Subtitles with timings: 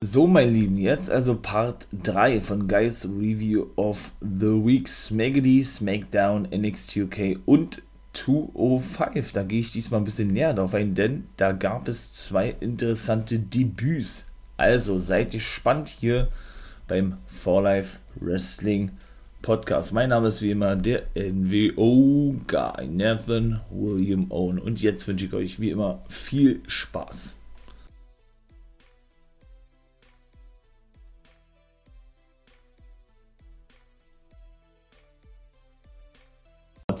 [0.00, 6.46] So, mein Lieben, jetzt also Part 3 von Guys Review of the Week Smaggedy, Smackdown,
[6.54, 7.82] NXT UK und
[8.12, 9.32] 205.
[9.32, 13.40] Da gehe ich diesmal ein bisschen näher drauf ein, denn da gab es zwei interessante
[13.40, 14.26] Debüts.
[14.56, 16.28] Also seid gespannt hier
[16.86, 18.92] beim For Life Wrestling
[19.42, 19.92] Podcast.
[19.92, 24.60] Mein Name ist wie immer der NWO Guy, Nathan William Owen.
[24.60, 27.34] Und jetzt wünsche ich euch wie immer viel Spaß.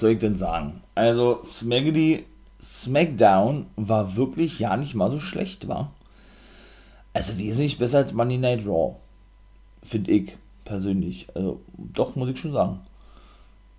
[0.00, 0.82] Soll ich denn sagen?
[0.94, 2.24] Also, Smaggedy
[2.60, 5.92] Smackdown war wirklich ja nicht mal so schlecht, war.
[7.12, 8.96] Also wesentlich besser als Monday Night Raw.
[9.82, 11.28] Finde ich persönlich.
[11.34, 12.80] Also, doch, muss ich schon sagen.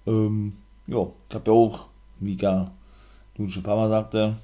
[0.08, 0.54] Ähm,
[0.88, 1.86] ja, ich habe ja auch,
[2.20, 2.72] wie gar
[3.38, 4.36] nun schon ein sagte,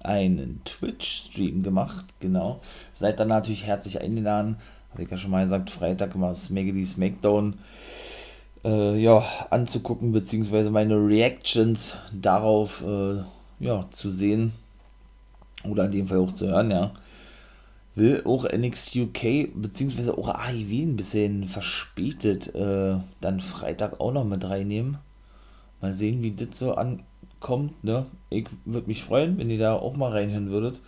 [0.00, 2.60] einen Twitch-Stream gemacht, genau.
[2.94, 4.56] Seid dann natürlich herzlich eingeladen.
[4.90, 7.54] Habe ich ja schon mal gesagt, Freitag immer Smaggedy Smackdown
[8.64, 13.22] äh, ja, anzugucken, beziehungsweise meine Reactions darauf äh,
[13.60, 14.52] ja, zu sehen
[15.64, 16.92] oder in dem Fall auch zu hören, ja.
[17.94, 24.24] Will auch NXT UK beziehungsweise auch AIW ein bisschen verspätet äh, dann Freitag auch noch
[24.24, 24.96] mit reinnehmen.
[25.82, 28.06] Mal sehen, wie das so ankommt, ne?
[28.30, 30.80] Ich würde mich freuen, wenn ihr da auch mal reinhören würdet.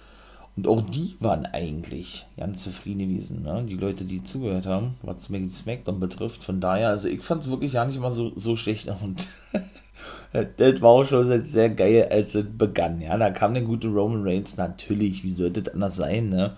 [0.57, 3.65] Und auch die waren eigentlich ganz zufrieden gewesen, ne?
[3.69, 6.45] die Leute, die zugehört haben, was Smack SmackDown betrifft.
[6.45, 8.89] Von daher, also ich fand es wirklich gar nicht mal so, so schlecht.
[9.03, 9.27] Und
[10.33, 13.01] das war auch schon sehr geil, als es begann.
[13.01, 16.55] Ja, da kam der gute Roman Reigns natürlich, wie sollte das anders sein, ne?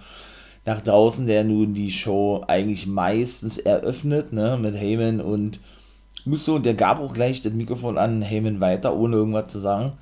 [0.67, 4.58] Nach draußen, der nun die Show eigentlich meistens eröffnet, ne?
[4.61, 5.61] Mit Heyman und
[6.24, 6.56] Musso.
[6.56, 9.92] Und der gab auch gleich das Mikrofon an Heyman weiter, ohne irgendwas zu sagen.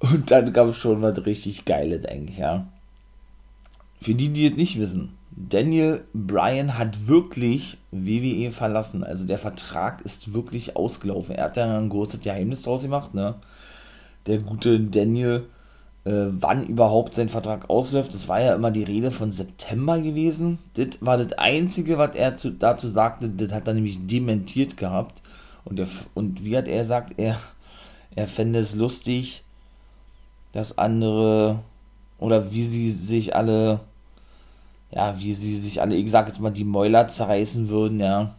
[0.00, 2.66] Und dann gab es schon was richtig Geiles eigentlich, ja.
[4.00, 9.04] Für die, die es nicht wissen, Daniel Bryan hat wirklich WWE verlassen.
[9.04, 11.34] Also der Vertrag ist wirklich ausgelaufen.
[11.34, 13.36] Er hat da ein großes Geheimnis draus gemacht, ne?
[14.26, 15.46] Der gute Daniel,
[16.04, 18.12] äh, wann überhaupt sein Vertrag ausläuft.
[18.14, 20.58] Das war ja immer die Rede von September gewesen.
[20.74, 23.28] Das war das Einzige, was er zu, dazu sagte.
[23.28, 25.22] Das hat er nämlich dementiert gehabt.
[25.64, 27.38] Und, der, und wie hat er gesagt, er,
[28.14, 29.44] er fände es lustig,
[30.52, 31.60] dass andere
[32.18, 33.80] oder wie sie sich alle
[34.90, 38.34] ja, wie sie sich alle, ich sag jetzt mal, die Mäuler zerreißen würden, ja,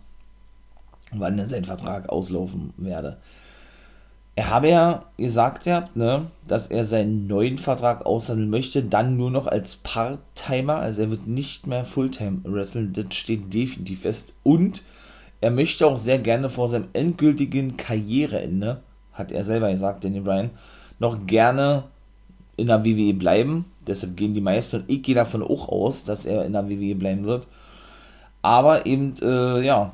[1.11, 3.17] wann denn sein Vertrag auslaufen werde.
[4.35, 9.29] Er habe ja gesagt gehabt, ne, dass er seinen neuen Vertrag aushandeln möchte, dann nur
[9.29, 14.33] noch als Part-Timer, also er wird nicht mehr Fulltime wresteln, das steht definitiv fest.
[14.43, 14.83] Und
[15.41, 18.81] er möchte auch sehr gerne vor seinem endgültigen Karriereende,
[19.11, 20.51] hat er selber gesagt, Danny Bryan,
[20.97, 21.83] noch gerne
[22.61, 23.65] in der WWE bleiben.
[23.87, 26.95] Deshalb gehen die meisten und ich gehe davon auch aus, dass er in der WWE
[26.95, 27.47] bleiben wird.
[28.41, 29.93] Aber eben, äh, ja,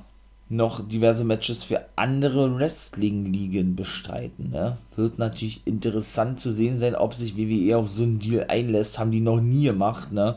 [0.50, 4.52] noch diverse Matches für andere Wrestling-Ligen bestreiten.
[4.52, 4.78] Ne?
[4.96, 8.98] Wird natürlich interessant zu sehen sein, ob sich WWE auf so einen Deal einlässt.
[8.98, 10.14] Haben die noch nie gemacht.
[10.14, 10.36] Ne?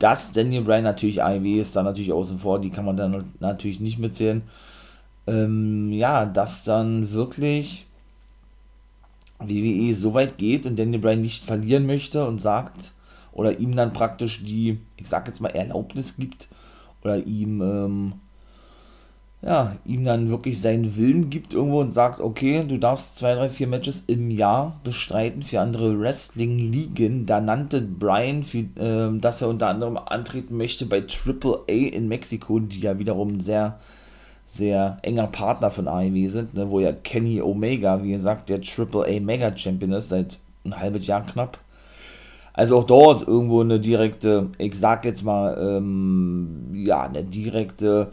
[0.00, 2.60] Das Daniel Bryan natürlich AEW ist da natürlich außen vor.
[2.60, 4.42] Die kann man dann natürlich nicht mitzählen.
[5.28, 7.86] Ähm, ja, dass dann wirklich
[9.38, 12.92] WWE so weit geht und Daniel Bryan nicht verlieren möchte und sagt,
[13.32, 16.48] oder ihm dann praktisch die, ich sag jetzt mal, Erlaubnis gibt,
[17.02, 18.12] oder ihm, ähm,
[19.40, 23.48] ja, ihm dann wirklich seinen Willen gibt irgendwo und sagt, okay, du darfst zwei, drei,
[23.48, 27.26] vier Matches im Jahr bestreiten für andere Wrestling-Ligen.
[27.26, 32.08] Da nannte Brian, für, äh, dass er unter anderem antreten möchte bei Triple A in
[32.08, 33.78] Mexiko, die ja wiederum sehr
[34.48, 39.04] sehr enger Partner von AEW sind, ne, wo ja Kenny Omega, wie gesagt, der Triple
[39.04, 41.58] A Mega Champion ist, seit ein halbes Jahr knapp.
[42.54, 48.10] Also auch dort irgendwo eine direkte, ich sag jetzt mal, ähm, ja, eine direkte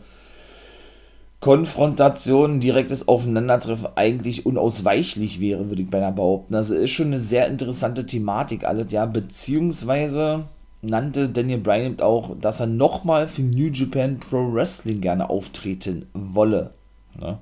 [1.40, 6.53] Konfrontation, direktes Aufeinandertreffen eigentlich unausweichlich wäre, würde ich beinahe behaupten.
[6.53, 10.44] Also ist schon eine sehr interessante Thematik alles, ja, beziehungsweise
[10.85, 16.72] nannte Daniel Bryan auch, dass er nochmal für New Japan Pro Wrestling gerne auftreten wolle.
[17.20, 17.40] Ne?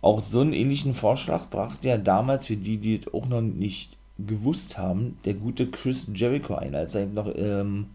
[0.00, 3.96] Auch so einen ähnlichen Vorschlag brachte er damals, für die, die es auch noch nicht
[4.18, 7.86] gewusst haben, der gute Chris Jericho ein, als er eben noch ähm,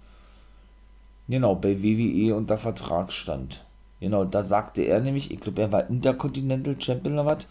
[1.28, 3.66] genau bei WWE unter Vertrag stand.
[4.00, 7.48] Genau, da sagte er nämlich, ich glaube, er war Intercontinental Champion oder was,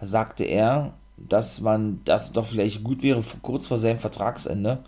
[0.00, 4.82] da sagte er, dass man das doch vielleicht gut wäre, kurz vor seinem Vertragsende,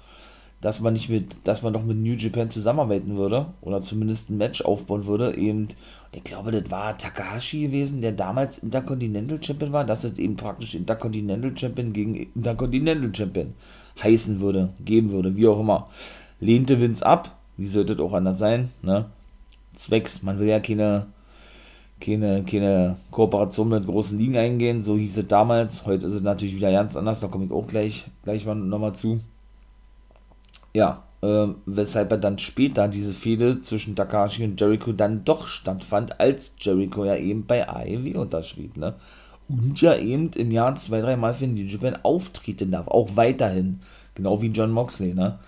[0.65, 4.39] dass man nicht mit, dass man doch mit New Japan zusammenarbeiten würde oder zumindest ein
[4.39, 5.37] Match aufbauen würde.
[5.37, 5.69] Eben,
[6.11, 10.75] ich glaube, das war Takahashi gewesen, der damals Intercontinental Champion war, dass es eben praktisch
[10.75, 13.53] Intercontinental Champion gegen Intercontinental Champion
[14.03, 15.91] heißen würde, geben würde, wie auch immer.
[16.41, 19.05] Lehnte Vince ab, wie sollte das auch anders sein, ne?
[19.75, 21.09] Zwecks, man will ja keine,
[22.01, 25.85] keine, keine Kooperation mit großen Ligen eingehen, so hieß es damals.
[25.85, 28.95] Heute ist es natürlich wieder ganz anders, da komme ich auch gleich, gleich mal nochmal
[28.95, 29.21] zu.
[30.75, 36.21] Ja, äh, weshalb er dann später diese Fehde zwischen Takashi und Jericho dann doch stattfand,
[36.21, 38.95] als Jericho ja eben bei AEW unterschrieb, ne?
[39.49, 43.81] Und ja eben im Jahr zwei, dreimal für New Japan auftreten darf, auch weiterhin,
[44.15, 45.39] genau wie John Moxley, ne?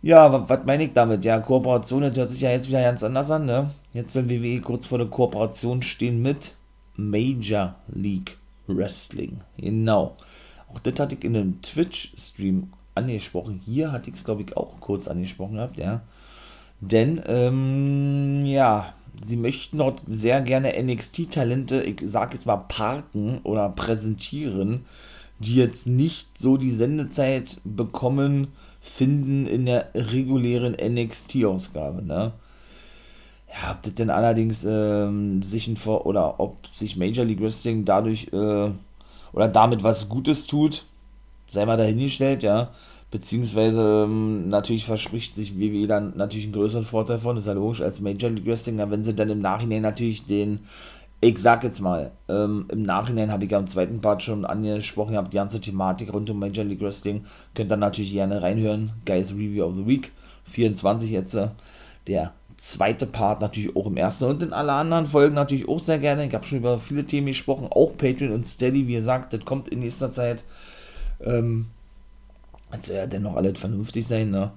[0.00, 1.24] Ja, was meine ich damit?
[1.24, 3.70] Ja, Kooperation, das hört sich ja jetzt wieder ganz anders an, ne?
[3.92, 6.56] Jetzt soll WWE kurz vor der Kooperation stehen mit
[6.96, 8.36] Major League
[8.66, 9.38] Wrestling.
[9.56, 10.16] Genau.
[10.72, 13.60] Auch das hatte ich in einem Twitch-Stream angesprochen.
[13.64, 16.02] Hier hatte ich es, glaube ich, auch kurz angesprochen gehabt, ja.
[16.80, 23.68] Denn, ähm, ja, sie möchten dort sehr gerne NXT-Talente, ich sage jetzt mal, parken oder
[23.70, 24.84] präsentieren,
[25.40, 28.48] die jetzt nicht so die Sendezeit bekommen,
[28.80, 32.32] finden in der regulären NXT-Ausgabe, ne?
[33.48, 37.84] Ja, ob das denn allerdings ähm, sich ein Vor oder ob sich Major League Wrestling
[37.84, 38.70] dadurch äh,
[39.32, 40.84] oder damit was Gutes tut,
[41.50, 42.70] sei mal dahingestellt, ja.
[43.10, 47.80] Beziehungsweise ähm, natürlich verspricht sich WWE dann natürlich einen größeren Vorteil von, ist ja logisch,
[47.80, 50.60] als Major League Wrestling, wenn sie dann im Nachhinein natürlich den
[51.20, 55.14] ich sag jetzt mal, ähm, im Nachhinein habe ich ja im zweiten Part schon angesprochen,
[55.14, 57.24] ihr habt die ganze Thematik rund um Major League Wrestling,
[57.54, 58.92] könnt dann natürlich gerne reinhören.
[59.04, 60.12] Guys Review of the Week,
[60.44, 61.48] 24 jetzt, äh,
[62.06, 65.98] der zweite Part natürlich auch im ersten und in alle anderen Folgen natürlich auch sehr
[65.98, 66.26] gerne.
[66.26, 69.68] Ich habe schon über viele Themen gesprochen, auch Patreon und Steady, wie gesagt, das kommt
[69.68, 70.44] in nächster Zeit.
[71.20, 71.66] Ähm,
[72.70, 74.52] also ja, dennoch alles vernünftig sein, ne?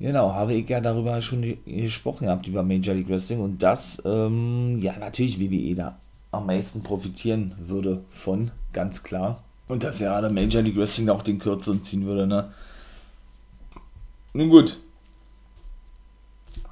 [0.00, 4.78] Genau, habe ich ja darüber schon gesprochen gehabt, über Major League Wrestling und das, ähm,
[4.80, 5.98] ja, natürlich WWE da
[6.30, 9.42] am meisten profitieren würde von, ganz klar.
[9.66, 12.50] Und dass ja gerade Major League Wrestling auch den Kürzeren ziehen würde, ne?
[14.32, 14.78] Nun gut.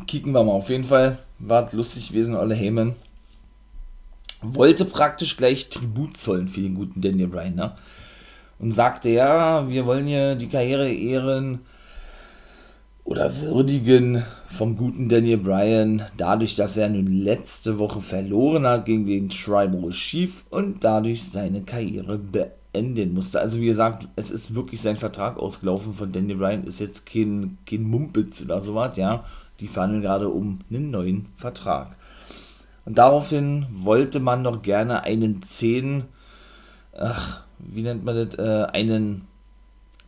[0.07, 0.53] Kicken wir mal.
[0.53, 2.95] Auf jeden Fall war es lustig gewesen, Olle Heyman.
[4.41, 7.75] Wollte praktisch gleich Tribut zollen für den guten Daniel Bryan, ne?
[8.59, 11.61] Und sagte, ja, wir wollen hier die Karriere ehren
[13.07, 19.07] oder würdigen vom guten Daniel Bryan, dadurch, dass er nun letzte Woche verloren hat gegen
[19.07, 23.41] den Tribal Chief und dadurch seine Karriere beenden musste.
[23.41, 27.59] Also wie gesagt, es ist wirklich sein Vertrag ausgelaufen von Daniel Bryan, ist jetzt kein,
[27.65, 29.25] kein Mumpitz oder sowas, ja.
[29.61, 31.95] Die verhandeln gerade um einen neuen Vertrag.
[32.85, 36.05] Und daraufhin wollte man noch gerne einen 10,
[36.99, 39.27] ach, wie nennt man das, äh, einen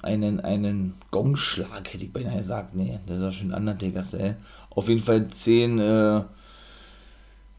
[0.02, 2.74] einen, einen Gongschlag, hätte ich beinahe gesagt.
[2.74, 4.36] Nee, das ist schon Undertaker-Style.
[4.70, 6.22] Auf jeden Fall zehn, äh,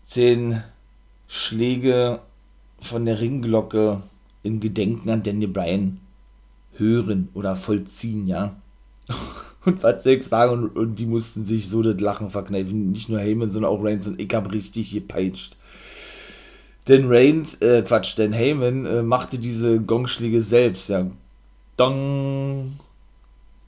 [0.04, 0.63] zehn
[1.28, 2.19] Schläge
[2.80, 4.01] von der Ringglocke
[4.44, 6.00] in Gedenken an Daniel Bryan
[6.78, 8.56] hören oder vollziehen, ja.
[9.66, 10.54] Und was soll ich sagen?
[10.54, 12.92] Und, und, die mussten sich so das Lachen verkneifen.
[12.92, 15.57] Nicht nur Heyman, sondern auch Reigns und ich habe richtig gepeitscht.
[16.89, 21.06] Denn Reigns, äh, Quatsch, denn Heyman äh, machte diese Gongschläge selbst, ja.
[21.77, 22.80] Dong,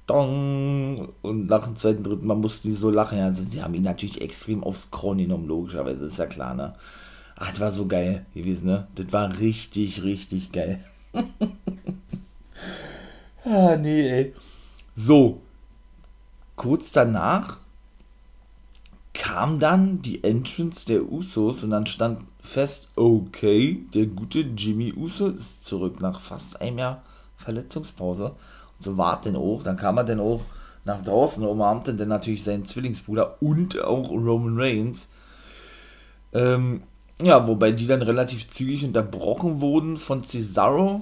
[0.07, 1.09] Dong.
[1.21, 3.19] Und nach dem zweiten, dritten Mal mussten die so lachen.
[3.19, 6.73] Also, sie haben ihn natürlich extrem aufs Korn genommen, logischerweise, ist ja klar, ne?
[7.35, 8.88] Ah, das war so geil gewesen, ne?
[8.95, 10.83] Das war richtig, richtig geil.
[13.45, 14.33] ah, nee, ey.
[14.95, 15.41] So.
[16.56, 17.59] Kurz danach
[19.13, 25.28] kam dann die Entrance der Usos und dann stand fest, okay, der gute Jimmy Uso
[25.28, 27.02] ist zurück nach fast einem Jahr
[27.38, 28.26] Verletzungspause.
[28.26, 29.64] Und so war denn auch.
[29.64, 30.42] Dann kam er dann auch
[30.86, 35.10] nach draußen und umarmte dann natürlich seinen Zwillingsbruder und auch Roman Reigns.
[36.33, 36.83] Ähm,
[37.21, 41.02] ja, wobei die dann relativ zügig unterbrochen wurden von Cesaro,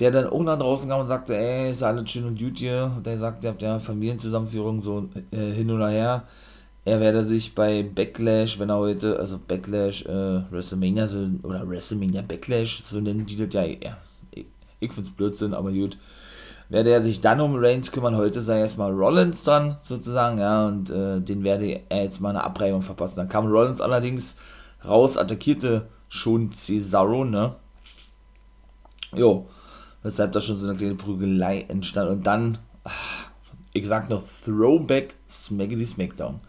[0.00, 2.90] der dann auch nach draußen kam und sagte, ey, ist alles schön und gut hier.
[2.96, 6.24] Und der sagte, ihr habt ja Familienzusammenführung so äh, hin oder her.
[6.84, 12.22] Er werde sich bei Backlash, wenn er heute, also Backlash, äh, WrestleMania so, oder WrestleMania
[12.22, 13.96] Backlash, so nennen die das ja, ja
[14.82, 15.96] ich find's Blödsinn, aber gut.
[16.68, 18.16] Werde er sich dann um Reigns kümmern.
[18.16, 22.44] Heute sei erstmal Rollins dann sozusagen, ja, und äh, den werde er jetzt mal eine
[22.44, 23.16] Abreibung verpassen.
[23.16, 24.36] Dann kam Rollins allerdings
[24.84, 27.56] raus, attackierte schon Cesaro, ne?
[29.14, 29.46] Jo,
[30.02, 32.10] weshalb da schon so eine kleine Prügelei entstand.
[32.10, 33.26] Und dann, ach,
[33.72, 36.40] ich sag noch Throwback Smackety Smackdown.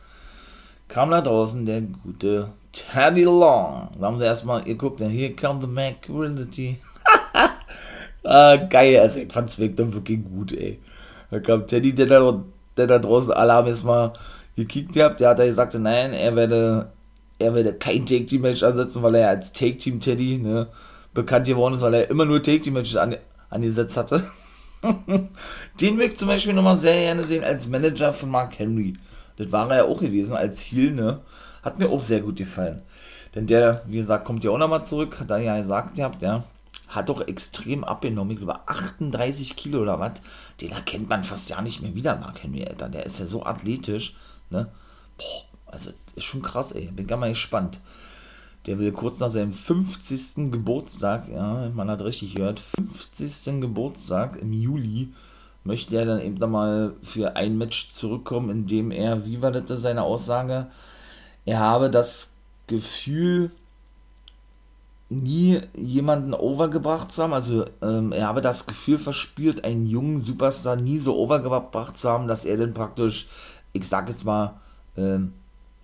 [0.93, 3.89] Kam da draußen der gute Teddy Long.
[3.99, 6.77] Da haben sie erstmal geguckt, hier kommt the Maculinity.
[8.25, 9.01] Ah, geil.
[9.01, 10.79] Also ich fand's dann wirklich gut, ey.
[11.29, 12.41] Da kam Teddy, der da,
[12.77, 14.13] der da draußen alle haben erstmal
[14.55, 15.19] gekickt gehabt.
[15.19, 16.89] Der hat da gesagt, nein, er werde,
[17.37, 20.67] er werde kein Take-Team-Match ansetzen, weil er als Take-Team-Teddy ne,
[21.13, 23.17] bekannt geworden ist, weil er immer nur Take-Team-Matches an,
[23.49, 24.23] angesetzt hatte.
[25.81, 28.93] Den will ich zum Beispiel nochmal sehr gerne sehen als Manager von Mark Henry.
[29.37, 31.21] Das war er ja auch gewesen als Heel, ne?
[31.61, 32.81] Hat mir auch sehr gut gefallen.
[33.35, 36.21] Denn der, wie gesagt, kommt ja auch nochmal zurück, hat er ja gesagt, ihr habt,
[36.21, 36.43] ja,
[36.87, 38.31] hat doch extrem abgenommen.
[38.31, 40.13] Ich glaube 38 Kilo oder was.
[40.61, 42.89] Den erkennt man fast ja nicht mehr wieder, Mark Henry, Alter.
[42.89, 44.15] Der ist ja so athletisch,
[44.49, 44.69] ne?
[45.17, 46.87] Boah, also ist schon krass, ey.
[46.91, 47.79] Bin gar mal gespannt.
[48.65, 50.51] Der will kurz nach seinem 50.
[50.51, 53.59] Geburtstag, ja, man hat richtig gehört, 50.
[53.59, 55.11] Geburtstag im Juli,
[55.63, 59.81] möchte er dann eben nochmal für ein Match zurückkommen, in dem er, wie war das
[59.81, 60.67] seine Aussage?
[61.45, 62.33] Er habe das
[62.67, 63.51] Gefühl,
[65.09, 67.33] nie jemanden overgebracht zu haben.
[67.33, 72.27] Also ähm, er habe das Gefühl verspürt, einen jungen Superstar nie so overgebracht zu haben,
[72.27, 73.27] dass er dann praktisch,
[73.73, 74.59] ich sag jetzt mal,
[74.97, 75.33] ähm,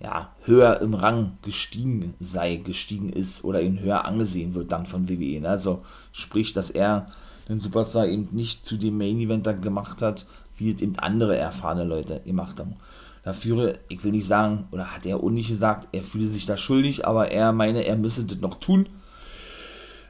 [0.02, 5.10] ja, höher im Rang gestiegen sei, gestiegen ist oder ihn höher angesehen wird dann von
[5.10, 5.42] WWE.
[5.42, 5.50] Ne?
[5.50, 5.82] Also
[6.14, 7.08] sprich, dass er
[7.50, 10.26] den Superstar eben nicht zu dem Main Eventer gemacht hat,
[10.58, 12.76] wie es eben andere erfahrene Leute gemacht haben.
[13.24, 16.56] Dafür, ich will nicht sagen, oder hat er auch nicht gesagt, er fühle sich da
[16.56, 18.88] schuldig, aber er meine, er müsse das noch tun.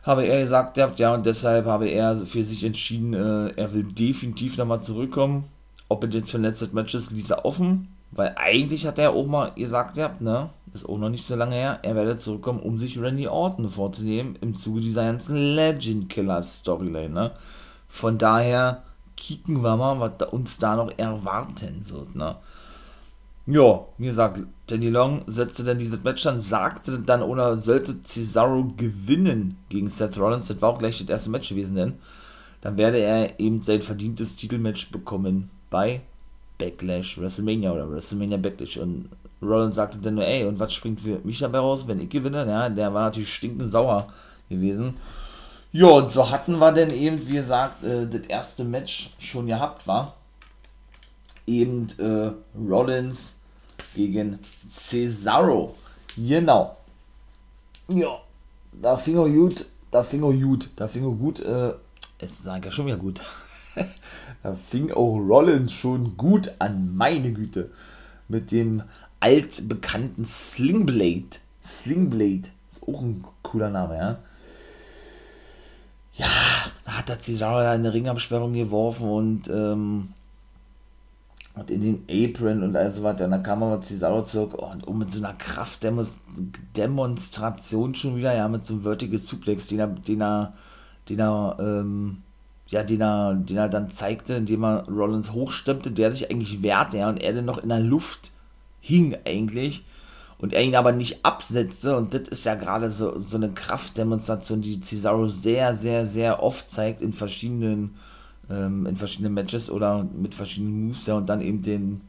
[0.03, 4.57] Habe er gesagt, ja, und deshalb habe er für sich entschieden, äh, er will definitiv
[4.57, 5.45] nochmal zurückkommen.
[5.87, 9.25] Ob es jetzt für letztes Match ist, ließ er offen weil eigentlich hat er auch
[9.25, 12.79] mal gesagt, ja, ne, ist auch noch nicht so lange her, er werde zurückkommen, um
[12.79, 17.31] sich Randy Orton vorzunehmen, im Zuge dieser ganzen Legend Killer Storyline, ne.
[17.87, 18.83] Von daher
[19.17, 22.35] kicken wir mal, was uns da noch erwarten wird, ne.
[23.45, 28.71] Ja, wie gesagt, Danny Long setzte dann dieses Match an, sagte dann, oder sollte Cesaro
[28.77, 31.93] gewinnen gegen Seth Rollins, das war auch gleich das erste Match gewesen, denn
[32.61, 36.01] dann werde er eben sein verdientes Titelmatch bekommen bei
[36.59, 38.77] Backlash WrestleMania oder WrestleMania Backlash.
[38.77, 39.09] Und
[39.41, 42.45] Rollins sagte dann nur, ey, und was springt für mich dabei raus, wenn ich gewinne?
[42.45, 44.07] Ja, der war natürlich stinkend sauer
[44.49, 44.95] gewesen.
[45.71, 49.87] Ja, und so hatten wir dann eben, wie gesagt, äh, das erste Match schon gehabt
[49.87, 50.15] war.
[51.45, 53.35] Eben äh, Rollins
[53.95, 55.75] gegen Cesaro.
[56.17, 56.75] Genau.
[57.87, 58.19] Ja,
[58.71, 61.73] da fing er gut, da fing er gut, da fing er gut, äh,
[62.19, 63.19] es sage ja schon wieder gut.
[64.43, 67.71] da fing auch Rollins schon gut an, meine Güte.
[68.27, 68.83] Mit dem
[69.19, 71.37] altbekannten Slingblade.
[71.65, 72.49] Slingblade.
[72.71, 74.17] Ist auch ein cooler Name, ja.
[76.13, 76.27] Ja,
[76.85, 80.13] da hat er Cesaro ja eine Ringabsperrung geworfen und, ähm,
[81.55, 83.25] und in den Apron und all so weiter.
[83.25, 88.49] Und dann kam aber Cesaro zurück und, und mit so einer Kraftdemonstration schon wieder, ja,
[88.49, 90.53] mit so einem Vertical Suplex, den er, den er,
[91.07, 92.23] den er, ähm,
[92.67, 96.97] ja, den er, den er dann zeigte, indem er Rollins hochstemmte, der sich eigentlich wehrte,
[96.97, 98.31] ja, und er dann noch in der Luft
[98.81, 99.85] hing eigentlich
[100.37, 101.97] und er ihn aber nicht absetzte.
[101.97, 106.69] Und das ist ja gerade so, so eine Kraftdemonstration, die Cesaro sehr, sehr, sehr oft
[106.69, 107.95] zeigt in verschiedenen
[108.49, 112.01] ähm, in verschiedenen Matches oder mit verschiedenen Moves, ja, und dann eben den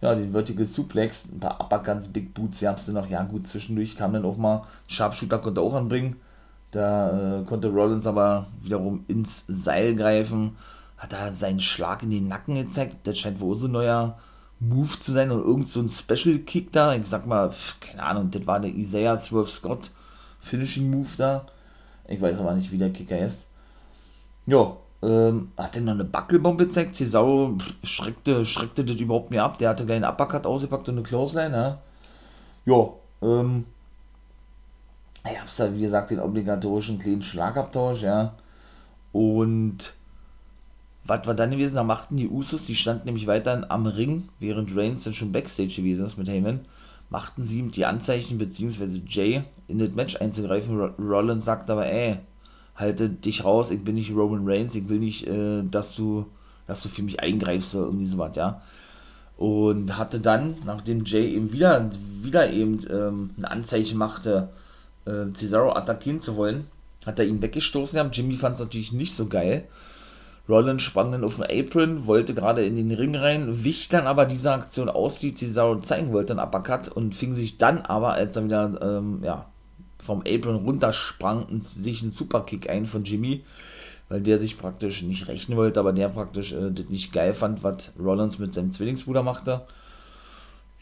[0.00, 3.96] ja, den Vertical Suplex, ein paar Uppercuts, Big Boots, ja, du noch, ja gut, zwischendurch
[3.96, 6.16] kam dann auch mal, Sharpshooter konnte auch anbringen,
[6.70, 10.56] da äh, konnte Rollins aber wiederum ins Seil greifen,
[10.98, 12.98] hat da seinen Schlag in den Nacken gezeigt.
[13.04, 14.18] Das scheint wohl so ein neuer
[14.60, 16.94] Move zu sein und irgend so ein Special Kick da.
[16.94, 19.90] Ich sag mal, keine Ahnung, das war der Isaiah Swerve Scott
[20.40, 21.46] Finishing Move da.
[22.08, 23.46] Ich weiß aber nicht, wie der Kicker ist.
[24.46, 26.96] Ja, ähm, hat er noch eine Buckelbombe gezeigt?
[26.96, 29.58] Cesaro schreckte, schreckte das überhaupt mehr ab.
[29.58, 31.78] Der hatte gleich einen Uppercut ausgepackt und eine Clothesline, ja.
[32.64, 33.66] Ja, ähm,
[35.30, 38.34] ich hab's da, wie gesagt, den obligatorischen kleinen Schlagabtausch, ja.
[39.12, 39.94] Und
[41.08, 41.76] was war dann gewesen?
[41.76, 45.74] Da machten die Usos, die standen nämlich weiterhin am Ring, während Reigns dann schon Backstage
[45.76, 46.60] gewesen ist mit Heyman,
[47.08, 50.78] machten sie die Anzeichen, beziehungsweise Jay in das Match einzugreifen.
[50.98, 52.18] Rollins sagt aber, ey,
[52.76, 56.26] halte dich raus, ich bin nicht Roman Reigns, ich will nicht, äh, dass du,
[56.66, 58.60] dass du für mich eingreifst oder irgendwie sowas, ja.
[59.38, 61.90] Und hatte dann, nachdem Jay eben wieder,
[62.22, 64.50] wieder eben ähm, ein Anzeichen machte,
[65.06, 66.66] äh, Cesaro attackieren zu wollen,
[67.06, 68.10] hat er ihn weggestoßen.
[68.12, 69.66] Jimmy fand es natürlich nicht so geil.
[70.48, 74.24] Rollins sprang dann auf den Apron, wollte gerade in den Ring rein, wich dann aber
[74.24, 78.36] diese Aktion aus, die Cesaro zeigen wollte, ein Uppercut und fing sich dann aber, als
[78.36, 79.46] er wieder ähm, ja,
[80.02, 83.44] vom Apron runtersprang, sich einen Superkick ein von Jimmy,
[84.08, 87.62] weil der sich praktisch nicht rächen wollte, aber der praktisch äh, das nicht geil fand,
[87.62, 89.66] was Rollins mit seinem Zwillingsbruder machte.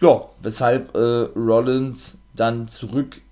[0.00, 3.22] Ja, weshalb äh, Rollins dann zurück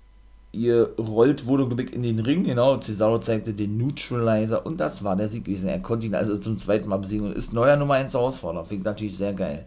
[0.55, 5.29] ihr rollt Wodogebig in den Ring, genau, Cesaro zeigte den Neutralizer und das war der
[5.29, 5.69] Sieg gewesen.
[5.69, 8.65] Er konnte ihn also zum zweiten Mal besiegen und ist neuer Nummer 1 Herausforderer.
[8.65, 9.65] Finde ich natürlich sehr geil.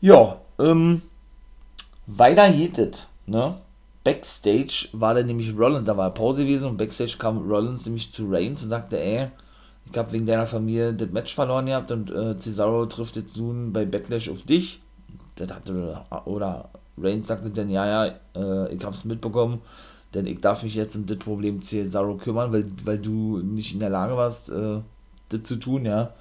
[0.00, 1.02] Ja, ähm,
[2.06, 3.56] weiter geht es, ne?
[4.02, 8.30] Backstage war dann nämlich Rollins, da war Pause gewesen und Backstage kam Rollins nämlich zu
[8.30, 9.28] Reigns und sagte, ey,
[9.90, 13.72] ich habe wegen deiner Familie das Match verloren gehabt und äh, Cesaro trifft jetzt nun
[13.72, 14.80] bei Backlash auf dich.
[15.36, 16.70] Das hatte, oder
[17.02, 19.60] Reigns sagte dann, ja, ja, äh, ich hab's mitbekommen,
[20.14, 23.80] denn ich darf mich jetzt um das Problem Cesaro kümmern, weil, weil du nicht in
[23.80, 24.80] der Lage warst, äh,
[25.28, 26.12] das zu tun, ja.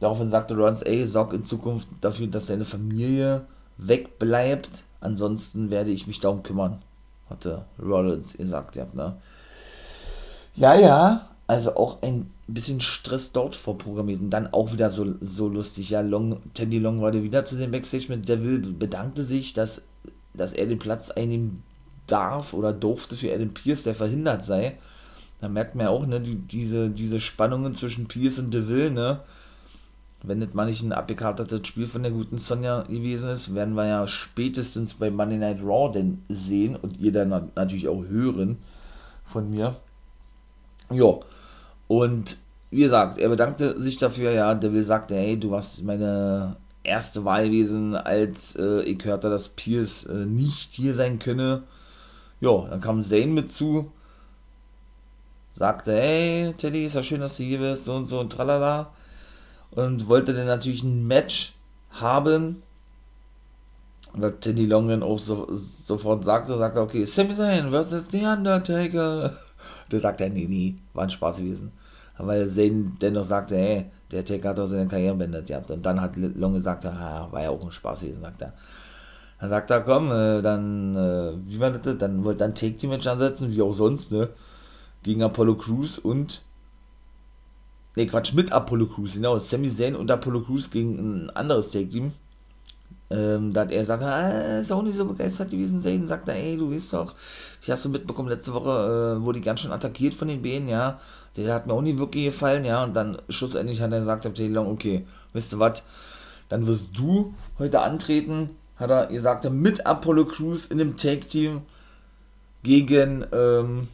[0.00, 3.42] Daraufhin sagte Rollins, ey, sorg in Zukunft dafür, dass deine Familie
[3.76, 6.82] wegbleibt, ansonsten werde ich mich darum kümmern,
[7.30, 9.16] hatte Rollins gesagt, ja, ne.
[10.56, 15.48] Ja, ja, also auch ein bisschen Stress dort vorprogrammiert und dann auch wieder so, so
[15.48, 15.90] lustig.
[15.90, 19.82] Ja, Long, Teddy Long war wieder zu dem Backstage mit Devil, bedankte sich, dass,
[20.32, 21.62] dass er den Platz einnehmen
[22.06, 24.78] darf oder durfte für Adam Pierce, der verhindert sei.
[25.40, 29.20] Da merkt man ja auch, ne, die, diese, diese Spannungen zwischen Pierce und Deville, ne.
[30.22, 33.86] Wenn das mal nicht ein abgekartetes Spiel von der guten Sonja gewesen ist, werden wir
[33.86, 38.56] ja spätestens bei Monday Night Raw denn sehen und ihr dann natürlich auch hören
[39.26, 39.76] von mir.
[40.90, 41.18] Ja,
[41.88, 42.36] und
[42.70, 47.46] wie gesagt, er bedankte sich dafür, ja, Devil sagte, hey, du warst meine erste Wahl
[47.46, 51.62] gewesen, als äh, ich hörte, dass Pierce äh, nicht hier sein könne.
[52.40, 53.92] Ja, dann kam Zane mit zu,
[55.54, 58.90] sagte, hey, Teddy, ist ja schön, dass du hier bist, so und so und tralala.
[59.70, 61.54] Und wollte dann natürlich ein Match
[61.90, 62.62] haben.
[64.12, 69.32] Und Teddy Long dann auch so, sofort sagte, sagte, okay, Sami Zayn versus The Undertaker.
[69.94, 71.72] Da sagt er, nee, nee, war ein Spaß gewesen.
[72.18, 75.70] Weil Zane dennoch sagte, hey, der Taker hat doch seine Karriere beendet gehabt.
[75.70, 78.52] Und dann hat Long gesagt, ah, war ja auch ein Spaß gewesen, sagt er.
[79.40, 81.98] Dann sagt er, komm, äh, dann, äh, wie war das?
[81.98, 84.28] Dann wollte dann Take Team Match ansetzen, wie auch sonst, ne?
[85.02, 86.42] Gegen Apollo Crews und.
[87.96, 89.38] Ne, Quatsch, mit Apollo Crews, genau.
[89.38, 92.12] Sami Zayn und Apollo Crews gegen ein anderes Take Team.
[93.14, 95.80] Ähm, da hat er gesagt, ah, ist auch nicht so begeistert gewesen.
[95.80, 97.14] Zayn sagt er, ey, du weißt doch,
[97.62, 100.68] ich hast du mitbekommen, letzte Woche äh, wurde ich ganz schön attackiert von den Bänen,
[100.68, 100.98] ja.
[101.36, 102.82] Der hat mir auch nicht wirklich gefallen, ja.
[102.82, 105.82] Und dann schlussendlich hat er gesagt, okay, wisst ihr was,
[106.48, 111.62] dann wirst du heute antreten hat er gesagt, mit Apollo Crews in dem Take-Team
[112.62, 113.88] gegen, ähm,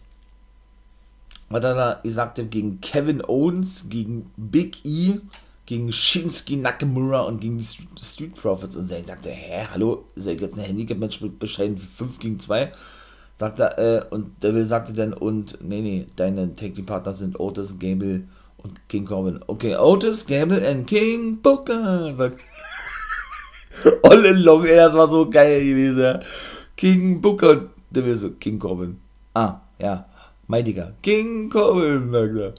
[1.51, 5.21] hat er gesagt, gegen Kevin Owens, gegen Big E,
[5.71, 8.75] gegen Shinsuke Nakamura und gegen die Street Profits.
[8.75, 12.73] Und er sagte, hä, hallo, soll ich jetzt ein Handicap-Match mit bescheiden 5 gegen 2?
[13.37, 18.25] Sagt er, äh, und Devil sagte dann, und, nee, nee, deine Tag-Team-Partner sind Otis, Gable
[18.57, 19.45] und King Corbin.
[19.47, 22.41] Okay, Otis, Gable und King Booker, sagt
[24.03, 26.21] All along, ey, das war so geil gewesen, ja.
[26.77, 28.99] King Booker und der will so, King Corbin.
[29.35, 30.07] Ah, ja,
[30.49, 30.95] mein Digga.
[31.01, 32.55] King Corbin, sagt er.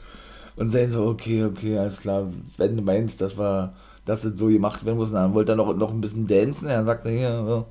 [0.55, 3.73] Und sagen so, okay, okay, alles klar, wenn du meinst, dass wir,
[4.05, 6.83] dass das so gemacht werden muss, dann wollte er noch, noch ein bisschen dancen, er
[6.83, 7.65] sagte hier, so,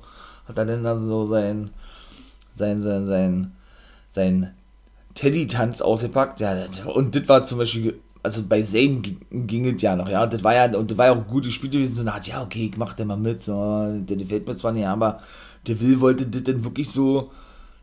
[0.47, 1.69] hat er dann so sein,
[2.53, 3.51] sein, sein, sein,
[4.11, 4.53] sein
[5.13, 6.55] Teddy-Tanz ausgepackt, ja,
[6.93, 10.53] und das war zum Beispiel also bei Zane ging es ja noch, ja, das war
[10.53, 12.93] ja, und das war ja auch gut gespielt gewesen, so, hat, ja, okay, ich mach
[12.93, 15.19] den mal mit, so, der gefällt mir zwar nicht, aber
[15.67, 17.31] der Will wollte das dann wirklich so,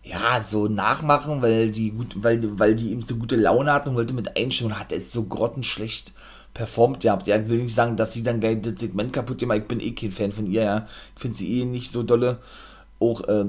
[0.09, 3.97] ja, so nachmachen, weil die gut, weil, weil die ihm so gute Laune hatten und
[3.97, 6.12] wollte mit einstellen, hat es so grottenschlecht
[6.55, 9.68] performt gehabt, ja, will nicht sagen, dass sie dann gleich das Segment kaputt gemacht, ich
[9.68, 12.38] bin eh kein Fan von ihr, ja, ich finde sie eh nicht so dolle,
[12.99, 13.44] auch, äh,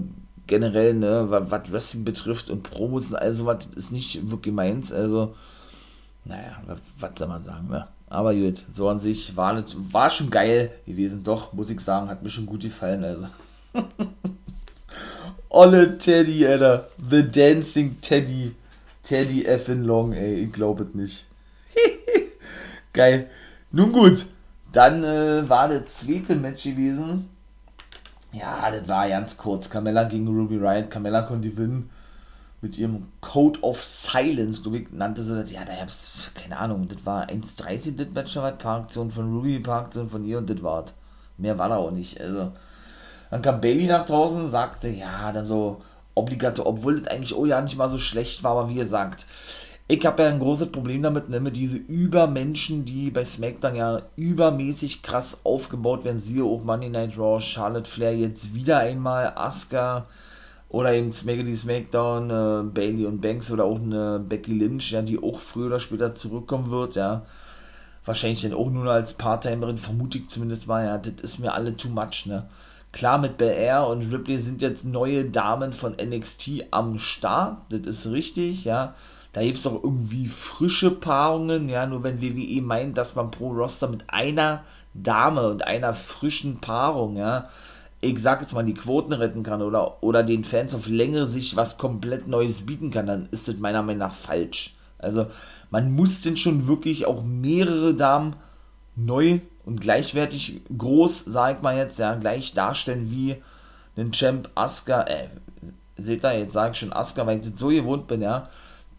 [0.48, 5.36] generell, ne, was Wrestling betrifft und Promos und all sowas ist nicht wirklich meins, also,
[6.26, 6.62] naja,
[7.00, 7.88] was soll man sagen, ne?
[8.10, 11.24] Aber gut, so an sich war, nicht, war schon geil gewesen.
[11.24, 13.28] Doch, muss ich sagen, hat mir schon gut gefallen, also.
[15.50, 16.90] Olle Teddy, Alter.
[17.10, 18.56] The Dancing Teddy.
[19.04, 20.46] Teddy Effin Long, ey.
[20.46, 21.26] Ich glaube es nicht.
[22.94, 23.30] geil.
[23.72, 24.26] Nun gut,
[24.72, 27.30] dann äh, war das zweite Match gewesen.
[28.32, 29.70] Ja, das war ganz kurz.
[29.70, 30.92] Carmella gegen Ruby Riot.
[30.92, 31.90] Carmella konnte gewinnen
[32.62, 35.52] mit ihrem Code of Silence, glaube ich, nannte sie das.
[35.52, 39.64] Ja, da hab's, keine Ahnung, das war 1,30 das Match, ein paar Aktionen von Ruby,
[39.66, 40.94] Aktionen von ihr und das war's.
[41.38, 42.20] Mehr war da auch nicht.
[42.20, 42.52] Also,
[43.30, 45.82] dann kam Bailey nach draußen, sagte, ja, dann so
[46.16, 49.26] obligator, obwohl das eigentlich, oh ja, nicht mal so schlecht war, aber wie gesagt,
[49.92, 54.02] ich habe ja ein großes Problem damit, ne, mit diese Übermenschen, die bei SmackDown ja
[54.18, 56.20] übermäßig krass aufgebaut werden.
[56.20, 60.06] Siehe auch Monday Night Raw, Charlotte Flair jetzt wieder einmal, Asuka,
[60.70, 65.22] oder eben Smackety Smackdown, äh, Bailey und Banks oder auch eine Becky Lynch, ja, die
[65.22, 67.26] auch früher oder später zurückkommen wird, ja.
[68.06, 71.76] Wahrscheinlich dann auch nur als Part-Timerin, vermute ich zumindest mal, ja, das ist mir alle
[71.76, 72.48] too much, ne.
[72.92, 77.82] Klar, mit Bel Air und Ripley sind jetzt neue Damen von NXT am Start, das
[77.82, 78.96] ist richtig, ja.
[79.32, 83.52] Da gibt es auch irgendwie frische Paarungen, ja, nur wenn WWE meint, dass man pro
[83.52, 84.64] Roster mit einer
[84.96, 87.48] Dame und einer frischen Paarung, ja,
[88.02, 91.56] ich sag jetzt mal, die Quoten retten kann oder, oder den Fans auf längere Sicht
[91.56, 94.76] was komplett Neues bieten kann, dann ist das meiner Meinung nach falsch.
[94.98, 95.28] Also
[95.70, 98.36] man muss denn schon wirklich auch mehrere Damen
[98.96, 103.36] neu und gleichwertig groß, sag ich mal jetzt, ja, gleich darstellen wie
[103.98, 105.28] den Champ Asuka, äh,
[105.96, 108.50] seht ihr, jetzt sage ich schon Asuka, weil ich das so gewohnt bin, ja,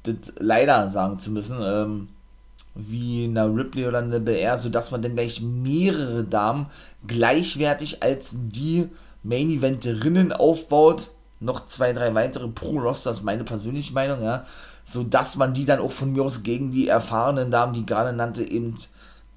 [0.04, 2.08] das leider sagen zu müssen, ähm,
[2.76, 6.66] wie eine Ripley oder eine BR, sodass man dann gleich mehrere Damen
[7.04, 8.88] gleichwertig als die
[9.24, 11.08] Main Eventerinnen aufbaut.
[11.40, 14.44] Noch zwei, drei weitere pro Roster, ist meine persönliche Meinung, ja.
[14.84, 18.44] Sodass man die dann auch von mir aus gegen die erfahrenen Damen, die gerade nannte,
[18.48, 18.76] eben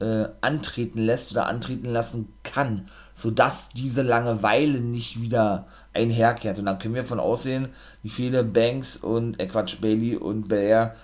[0.04, 6.60] äh, antreten lässt oder antreten lassen kann, sodass diese Langeweile nicht wieder einherkehrt.
[6.60, 7.70] Und dann können wir von aussehen,
[8.02, 10.96] wie viele Banks und äh Quatsch, Bailey und Belair,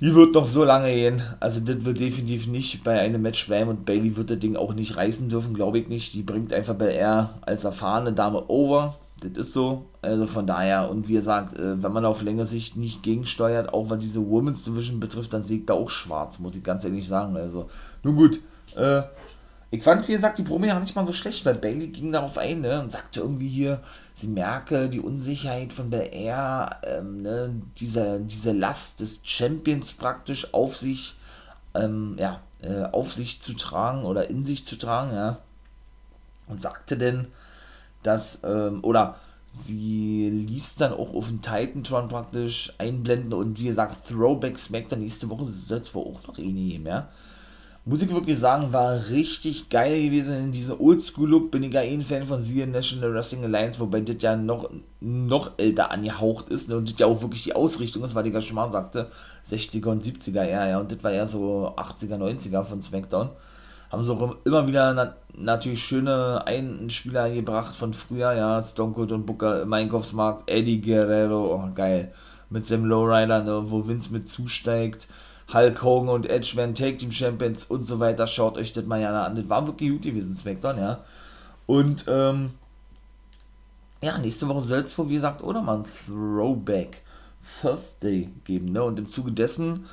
[0.00, 1.22] die wird noch so lange gehen.
[1.38, 4.72] Also das wird definitiv nicht bei einem Match bleiben und Bailey wird das Ding auch
[4.72, 6.14] nicht reißen dürfen, glaube ich nicht.
[6.14, 8.98] Die bringt einfach Belair als erfahrene Dame over.
[9.20, 9.86] Das ist so.
[10.02, 13.88] Also von daher, und wie gesagt, äh, wenn man auf längere Sicht nicht gegensteuert, auch
[13.88, 17.36] was diese Women's Division betrifft, dann ich da auch schwarz, muss ich ganz ehrlich sagen.
[17.36, 17.68] Also,
[18.02, 18.40] nun gut.
[18.76, 19.02] Äh,
[19.70, 22.38] ich fand, wie gesagt, die Promi ja nicht mal so schlecht, weil Bailey ging darauf
[22.38, 23.82] ein ne, und sagte irgendwie hier,
[24.14, 30.54] sie merke die Unsicherheit von der Air, ähm, ne, diese, diese Last des Champions praktisch
[30.54, 31.16] auf sich,
[31.74, 35.38] ähm, ja, äh, auf sich zu tragen oder in sich zu tragen, ja.
[36.46, 37.26] Und sagte denn,
[38.06, 39.16] dass, ähm, oder
[39.50, 45.28] sie ließ dann auch auf den Titantron praktisch einblenden und wie gesagt, Throwback Smackdown nächste
[45.30, 47.08] Woche soll es wohl auch noch eh geben, ja
[47.88, 51.52] muss ich wirklich sagen, war richtig geil gewesen in diesem Oldschool-Look.
[51.52, 54.68] Bin ich ja eh ein Fan von sie National Wrestling Alliance, wobei das ja noch,
[55.00, 56.76] noch älter angehaucht ist ne?
[56.76, 59.08] und das ja auch wirklich die Ausrichtung ist, weil ich ja schon mal sagte,
[59.48, 63.30] 60er und 70er, ja, ja, und das war ja so 80er, 90er von SmackDown.
[63.90, 69.12] Haben sie auch immer wieder na natürlich schöne Einspieler gebracht von früher, ja, Stone Cold
[69.12, 72.12] und Booker im Einkaufsmarkt, Eddie Guerrero, oh geil,
[72.48, 75.08] mit seinem Lowrider, ne, wo Vince mit zusteigt
[75.52, 78.26] Hulk Hogan und Edge werden Take Team Champions und so weiter.
[78.26, 79.36] Schaut euch das mal ja an.
[79.36, 81.00] Das war wirklich gut gewesen, SmackDown, ja.
[81.66, 82.50] Und, ähm,
[84.02, 87.02] ja, nächste Woche soll es wohl, wie gesagt, oder mal ein Throwback
[87.60, 88.82] Thursday geben, ne?
[88.82, 89.86] Und im Zuge dessen,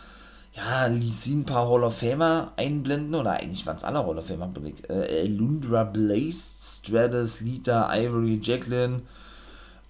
[0.56, 4.18] ja, ließ sie ein paar Hall of Famer einblenden, oder eigentlich waren es alle Hall
[4.18, 4.90] of Famer, glaube ich.
[4.90, 9.02] Äh, Lundra Blaze, Stratus, Lita, Ivory, Jacqueline,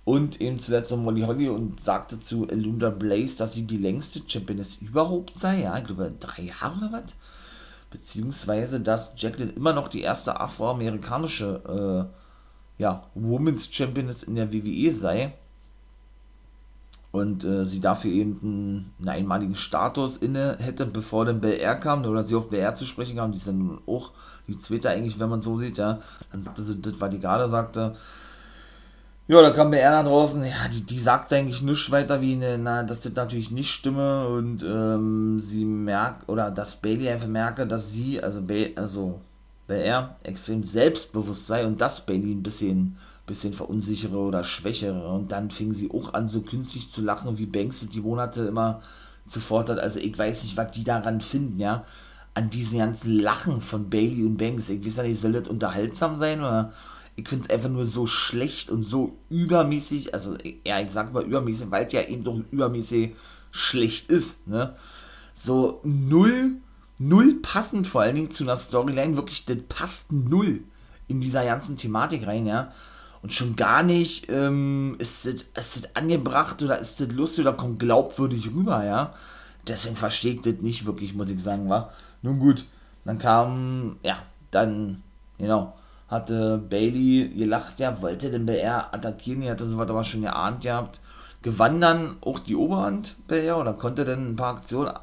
[0.06, 4.22] und eben zuletzt noch Molly Holly und sagte zu Elunda Blaze, dass sie die längste
[4.28, 5.62] Championess überhaupt sei.
[5.62, 7.16] Ja, ich glaube drei Jahre oder was?
[7.90, 14.92] Beziehungsweise, dass Jacqueline immer noch die erste afroamerikanische äh, ja, Women's Championess in der WWE
[14.92, 15.34] sei.
[17.14, 21.76] Und äh, sie dafür eben einen, einen, einmaligen Status inne hätte, bevor dann Bel Air
[21.76, 24.12] kam, oder sie auf Bel Air zu sprechen kam, die ist dann auch
[24.48, 26.00] die zweite eigentlich, wenn man so sieht, ja.
[26.32, 27.94] Dann sagte sie das, was die gerade sagte,
[29.28, 32.58] ja, da kam BR nach draußen, ja, die, die sagt eigentlich nichts weiter wie, ne,
[32.58, 34.28] na, dass das natürlich nicht stimme.
[34.28, 39.22] Und ähm, sie merkt, oder dass Bailey einfach merke, dass sie, also, ba also
[39.68, 45.52] BR, extrem selbstbewusst sei und dass Bailey ein bisschen, bisschen verunsichere oder schwächere und dann
[45.52, 48.82] fing sie auch an, so künstlich zu lachen, wie Banks die Monate immer
[49.26, 49.80] zuvor hat.
[49.80, 51.86] Also ich weiß nicht, was die daran finden, ja,
[52.34, 54.70] an diesen ganzen Lachen von Bailey und Banks.
[54.70, 56.72] Ich weiß ja nicht, soll das unterhaltsam sein oder
[57.16, 61.24] ich finde es einfach nur so schlecht und so übermäßig, also ja, ich sag mal
[61.24, 63.16] übermäßig, weil es ja eben doch übermäßig
[63.52, 64.76] schlecht ist, ne?
[65.36, 66.58] So null,
[67.04, 70.62] null passend vor allen Dingen zu einer Storyline, wirklich, das passt null
[71.08, 72.72] in dieser ganzen Thematik rein, ja.
[73.22, 77.56] Und schon gar nicht, ähm, ist das, ist das angebracht oder ist das lustig oder
[77.56, 79.14] kommt glaubwürdig rüber, ja.
[79.68, 81.92] Deswegen verstehe ich das nicht wirklich, muss ich sagen, war.
[82.22, 82.66] Nun gut,
[83.06, 84.18] dann kam, ja,
[84.52, 85.04] dann,
[85.38, 85.74] genau,
[86.10, 91.00] hatte Bailey gelacht, ja, wollte den BR attackieren, die hatte sowas aber schon geahnt gehabt.
[91.42, 94.94] Gewann dann auch die Oberhand BR oder konnte dann ein paar Aktionen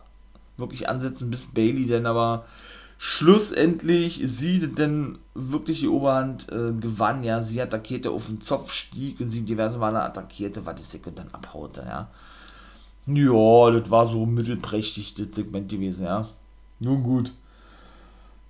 [0.60, 2.44] wirklich ansetzen, bis Bailey dann aber
[2.98, 9.18] schlussendlich sie dann wirklich die Oberhand äh, gewann, ja, sie attackierte auf den Zopf, stieg
[9.20, 12.08] und sie diverse Male attackierte, was die Sekund dann abhaute, ja.
[13.06, 16.28] Ja, das war so mittelprächtig, das Segment gewesen, ja.
[16.78, 17.32] Nun gut.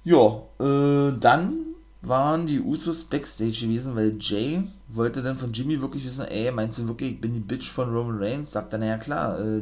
[0.03, 1.70] Ja, äh, dann
[2.03, 6.79] waren die Usos Backstage gewesen, weil Jay wollte dann von Jimmy wirklich wissen, ey, meinst
[6.79, 8.53] du wirklich, ich bin die Bitch von Roman Reigns?
[8.53, 9.61] Sagt er, naja klar, äh,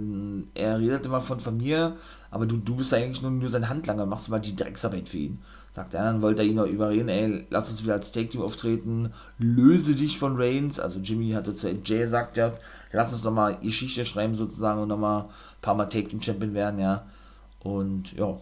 [0.55, 1.96] er redet immer von, mir,
[2.31, 5.38] aber du, du bist eigentlich nur, nur sein Handlanger, machst mal die Drecksarbeit für ihn.
[5.74, 9.12] Sagt er, dann wollte er ihn noch überreden, ey, lass uns wieder als Take-Team auftreten,
[9.38, 12.53] löse dich von Reigns, also Jimmy hatte zu Jay gesagt, ja,
[12.92, 15.29] lass uns nochmal Geschichte schreiben sozusagen und nochmal ein
[15.61, 17.05] paar Mal Take-Team-Champion werden, ja,
[17.64, 18.38] und ja,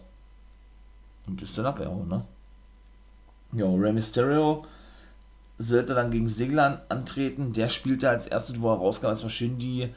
[1.25, 2.23] und ist dann abgehauen, ne?
[3.53, 4.63] Ja, Rey Mysterio
[5.57, 7.53] sollte dann gegen Sigler antreten.
[7.53, 9.89] Der spielte als erstes, wo er rauskam, erstmal schön die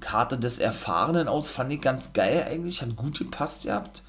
[0.00, 4.02] Karte des Erfahrenen aus, fand ich ganz geil eigentlich, hat gut gepasst gehabt.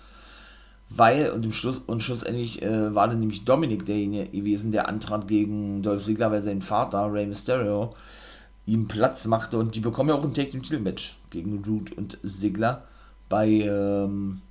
[0.90, 5.28] Weil, und im Schluss, und schlussendlich äh, war dann nämlich Dominik derjenige gewesen, der antrat
[5.28, 7.94] gegen Dolph Ziggler, weil sein Vater, Rey Mysterio,
[8.66, 11.92] ihm Platz machte und die bekommen ja auch ein Take Team Titel Match gegen Root
[11.94, 12.84] und Ziggler
[13.30, 14.42] bei ähm,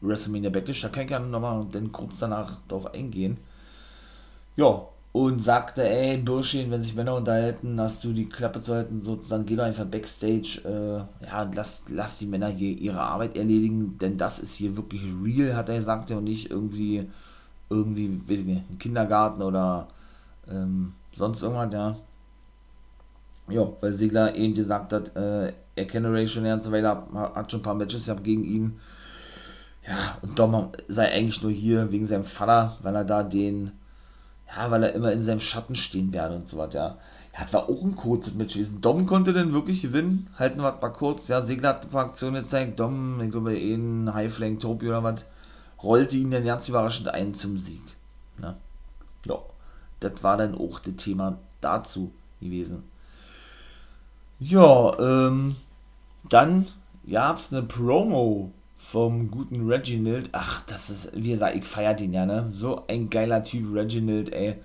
[0.00, 0.80] WrestleMania Backlash.
[0.82, 3.38] Da kann ich ja nochmal kurz danach drauf eingehen.
[4.58, 8.98] Ja, und sagte, ey, Burschin, wenn sich Männer unterhalten, hast du die Klappe zu halten,
[8.98, 13.96] sozusagen, geh doch einfach Backstage, äh, ja, lass, lass die Männer hier ihre Arbeit erledigen,
[13.98, 17.08] denn das ist hier wirklich real, hat er gesagt, und nicht irgendwie,
[17.70, 19.86] irgendwie, weiß ich nicht, ein Kindergarten oder
[20.50, 21.96] ähm, sonst irgendwas, ja.
[23.48, 27.48] Ja, weil Sigler eben gesagt hat, äh, er kenne Ray schon eine ganze Weile, hat
[27.52, 28.80] schon ein paar Matches gehabt gegen ihn.
[29.86, 33.70] Ja, und Dom sei eigentlich nur hier wegen seinem Vater, weil er da den
[34.48, 36.98] ja, weil er immer in seinem Schatten stehen werde und so was, ja.
[37.34, 38.80] Ja, das war auch ein kurzes Match gewesen.
[38.80, 40.28] Dom konnte denn wirklich gewinnen.
[40.38, 41.28] Halten wir mal kurz.
[41.28, 42.80] Ja, Segler hat ein paar Aktionen gezeigt.
[42.80, 45.26] Dom, ich glaube, in Highflank, Topi oder was,
[45.82, 47.82] rollte ihn dann ganz überraschend ein zum Sieg.
[48.42, 48.56] Ja.
[49.26, 49.38] ja.
[50.00, 52.84] Das war dann auch das Thema dazu gewesen.
[54.40, 55.56] Ja, ähm,
[56.28, 56.66] dann
[57.08, 60.30] gab es eine Promo vom guten Reginald.
[60.32, 62.48] Ach, das ist, wie gesagt, ich feiere den ja, ne?
[62.52, 64.56] So ein geiler Typ, Reginald, ey.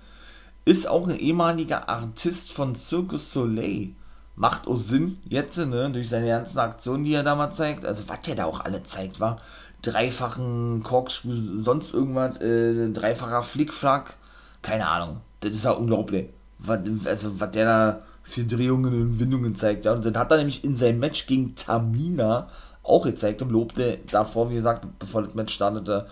[0.64, 3.90] Ist auch ein ehemaliger Artist von Circus Soleil.
[4.36, 5.90] Macht auch Sinn, jetzt, ne?
[5.90, 7.84] Durch seine ganzen Aktionen, die er damals zeigt.
[7.84, 9.40] Also, was der da auch alle zeigt, war.
[9.82, 14.16] Dreifachen Corkscrew, sonst irgendwas, äh, dreifacher Flickflack.
[14.62, 15.20] Keine Ahnung.
[15.40, 16.30] Das ist ja unglaublich.
[16.58, 19.84] Was, also, was der da für Drehungen und Windungen zeigt.
[19.84, 19.92] Ja?
[19.92, 22.48] Und dann hat er nämlich in seinem Match gegen Tamina
[22.84, 26.06] auch gezeigt und lobte davor, wie gesagt, bevor das Match startete,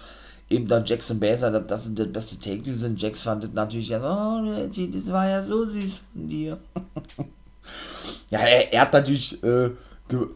[0.48, 3.00] eben da Jackson Baser, dass das sind die beste Take Team sind.
[3.00, 6.58] Jax fand das natürlich ja so, oh, das war ja so süß von dir.
[8.30, 9.70] ja, er, er, hat natürlich äh,
[10.08, 10.26] ge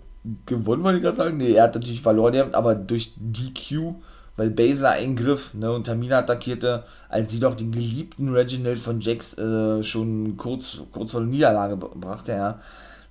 [0.45, 1.37] gewonnen, wollte ich gerade sagen.
[1.37, 3.95] Nee, er hat natürlich verloren, aber durch DQ,
[4.37, 9.39] weil Basler eingriff ne, und Tamina attackierte, als sie doch den geliebten Reginald von Jax
[9.39, 12.59] äh, schon kurz, kurz vor der Niederlage brachte, ja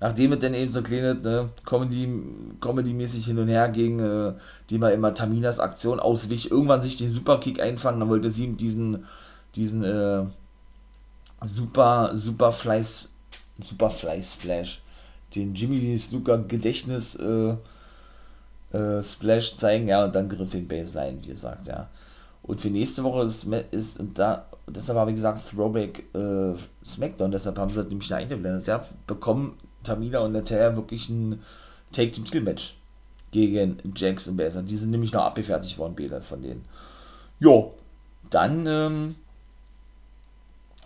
[0.00, 2.08] nachdem es dann eben so kleine ne, Comedy,
[2.60, 4.34] Comedy-mäßig hin und her ging, äh,
[4.70, 9.04] die mal immer Taminas Aktion auswich, irgendwann sich den Superkick einfangen, dann wollte sie diesen,
[9.54, 10.24] diesen äh,
[11.44, 12.82] Super, Superfly,
[13.60, 14.82] Superfly Splash,
[15.34, 17.56] den Jimmy Snooker Gedächtnis äh,
[18.76, 21.88] äh, Splash zeigen, ja, und dann griff den Baseline, wie gesagt, ja.
[22.42, 26.54] Und für nächste Woche ist, ist und da, deshalb habe ich gesagt, Throwback äh,
[26.84, 29.56] Smackdown, deshalb haben sie nämlich da eingeblendet, ja, bekommen
[29.86, 31.40] Tamina und Natalia wirklich ein
[31.92, 32.76] Take-Team-Titel-Match
[33.30, 34.62] gegen Jax und Baser.
[34.62, 36.64] Die sind nämlich noch abgefertigt worden, Bäder von denen.
[37.38, 37.74] Jo,
[38.30, 39.14] dann, ähm,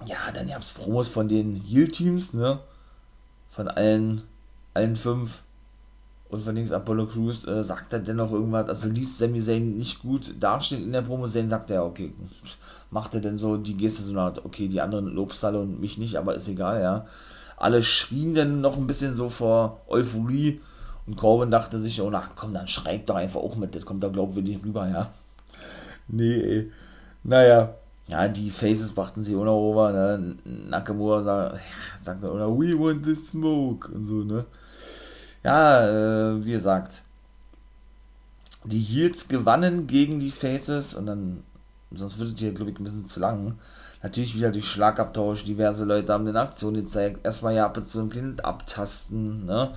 [0.06, 2.60] ja, dann gab es Promos von den Heal-Teams, ne?
[3.50, 4.22] Von allen,
[4.74, 5.42] allen fünf.
[6.28, 10.00] Und von links Apollo Crews äh, sagt er dennoch irgendwas, also ließ Sami Zayn nicht
[10.00, 11.26] gut dastehen in der Promo.
[11.26, 12.12] Zayn sagt er, okay,
[12.90, 16.16] macht er denn so die Geste so eine okay, die anderen Lobsalle und mich nicht,
[16.16, 17.06] aber ist egal, ja.
[17.60, 20.60] Alle schrien dann noch ein bisschen so vor Euphorie.
[21.06, 23.74] Und Corbin dachte sich, oh, na komm, dann schreit doch einfach auch mit.
[23.74, 25.10] Das kommt da glaubwürdig rüber, ja.
[26.08, 26.72] Nee, ey.
[27.22, 27.74] Naja.
[28.08, 30.36] Ja, die Faces brachten sie ohne over, ne?
[30.44, 31.60] Nakamura sagt, ja,
[32.02, 34.46] sagte, oder we want the smoke und so, ne?
[35.44, 37.02] Ja, äh, wie gesagt.
[38.64, 41.44] Die Heels gewannen gegen die Faces und dann,
[41.92, 43.58] sonst würde es hier, glaube ich, ein bisschen zu lang.
[44.02, 47.20] Natürlich wieder durch Schlagabtausch, diverse Leute haben den Aktion gezeigt.
[47.24, 49.72] Erstmal ja ab zu einem kleinen Abtasten, ne?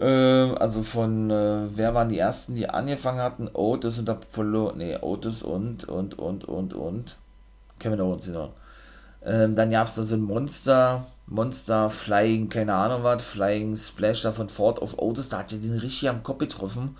[0.00, 3.48] Äh, also von, äh, wer waren die ersten, die angefangen hatten?
[3.52, 7.16] Otis und Apollo, ne, Otis und, und, und, und, und.
[7.78, 8.52] Kevin Owens, genau.
[9.24, 14.22] Ähm, dann gab es da so ein Monster, Monster Flying, keine Ahnung was, Flying Splash
[14.22, 16.96] da von Ford of Otis, da hat er den richtig am Kopf getroffen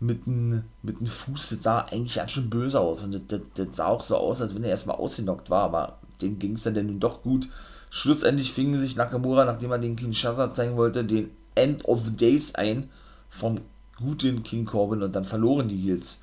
[0.00, 3.02] mit einem mit Fuß, das sah eigentlich ganz schön böse aus.
[3.02, 6.38] Und das, das, sah auch so aus, als wenn er erstmal ausgenockt war, aber dem
[6.38, 7.48] ging es dann doch gut.
[7.90, 12.54] Schlussendlich fing sich Nakamura, nachdem er den Kinshasa zeigen wollte, den End of the Days
[12.54, 12.90] ein
[13.30, 13.60] vom
[13.96, 16.22] guten King Corbin und dann verloren die Heels.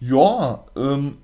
[0.00, 1.18] Ja, ähm,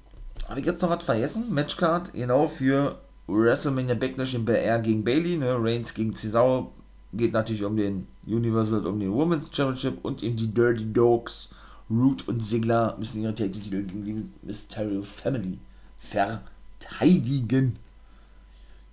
[0.48, 1.46] habe ich jetzt noch was vergessen?
[1.50, 2.98] Matchcard, genau, für
[3.28, 5.56] WrestleMania Backlash in BR gegen Bailey, ne?
[5.58, 6.72] Reigns gegen Cesaro,
[7.12, 11.54] geht natürlich um den Universal, um den Women's Championship und eben die Dirty Dogs.
[11.90, 15.58] Root und Sigler müssen ihre Titel gegen die Mysterio Family
[15.98, 17.76] verteidigen.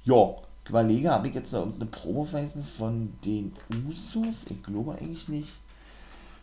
[0.04, 0.36] Ja,
[0.68, 3.54] überlege, habe ich jetzt noch irgendeine Promo vergessen von den
[3.88, 4.48] Usos?
[4.50, 5.52] Ich glaube eigentlich nicht.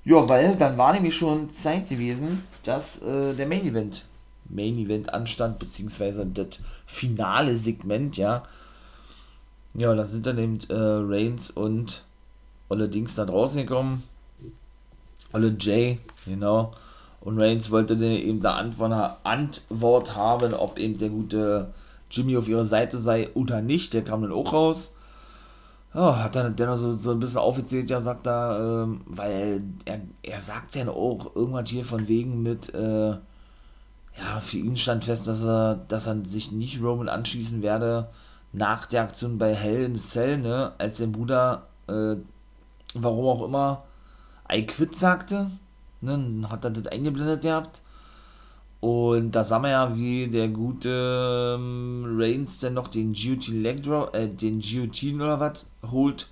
[0.05, 4.07] Ja, weil dann war nämlich schon Zeit gewesen, dass äh, der Main Event
[4.49, 8.43] Main Event anstand, beziehungsweise das finale Segment, ja.
[9.75, 12.05] Ja, da sind dann eben äh, Reigns und
[12.69, 14.03] alle Dings da draußen gekommen.
[15.33, 16.73] Alle Jay, genau.
[17.21, 21.75] Und Reigns wollte dann eben da Antwort haben, ob eben der gute
[22.11, 23.93] Jimmy auf ihrer Seite sei oder nicht.
[23.95, 24.93] Der kam dann auch raus.
[25.95, 30.01] Ja, hat dann dennoch so, so ein bisschen aufgezählt, ja, sagt da, ähm, weil er,
[30.23, 33.11] er sagt ja auch irgendwas hier von wegen mit, äh,
[34.19, 38.09] ja, für ihn stand fest, dass er, dass er sich nicht Roman anschließen werde
[38.53, 42.17] nach der Aktion bei Hell in Cell, ne, als sein Bruder, äh,
[42.95, 43.85] warum auch immer,
[44.51, 45.51] I quit sagte,
[46.01, 47.83] ne, hat er das eingeblendet gehabt.
[48.81, 53.83] Und da sah man ja, wie der gute ähm, Reigns dann noch den GOT Leg
[53.83, 56.29] Drop, äh, den GOT oder was, holt,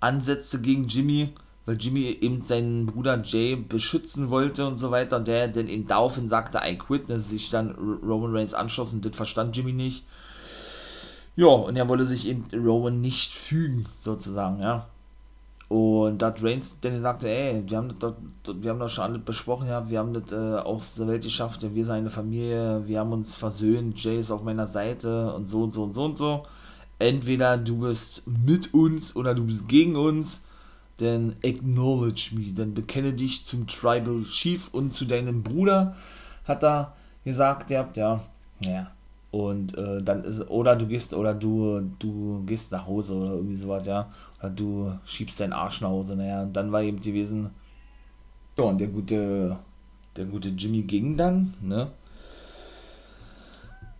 [0.00, 1.32] ansetzte gegen Jimmy,
[1.64, 5.16] weil Jimmy eben seinen Bruder Jay beschützen wollte und so weiter.
[5.16, 7.70] Und der dann eben daraufhin sagte, I quit, dass sich dann
[8.02, 10.04] Roman Reigns anschloss und das verstand Jimmy nicht.
[11.36, 14.88] Ja, und er wollte sich eben Roman nicht fügen, sozusagen, ja.
[15.68, 18.14] Und da Reigns dann gesagt, ey, wir haben das,
[18.46, 21.62] wir haben das schon alles besprochen, ja, wir haben das äh, aus der Welt geschafft,
[21.62, 25.62] wir sind eine Familie, wir haben uns versöhnt, Jay ist auf meiner Seite und so
[25.62, 26.46] und so und so und so.
[26.98, 30.42] Entweder du bist mit uns oder du bist gegen uns,
[30.96, 35.94] dann acknowledge me, dann bekenne dich zum Tribal Chief und zu deinem Bruder,
[36.44, 38.22] hat er gesagt, ihr habt ja,
[38.60, 38.90] ja,
[39.30, 43.56] und äh, dann ist oder du gehst oder du du gehst nach Hause oder irgendwie
[43.56, 44.08] sowas ja.
[44.40, 46.42] Oder du schiebst deinen Arsch nach Hause naja.
[46.42, 47.50] Und dann war eben gewesen
[48.56, 49.56] ja und der gute
[50.16, 51.88] der gute Jimmy ging dann ne?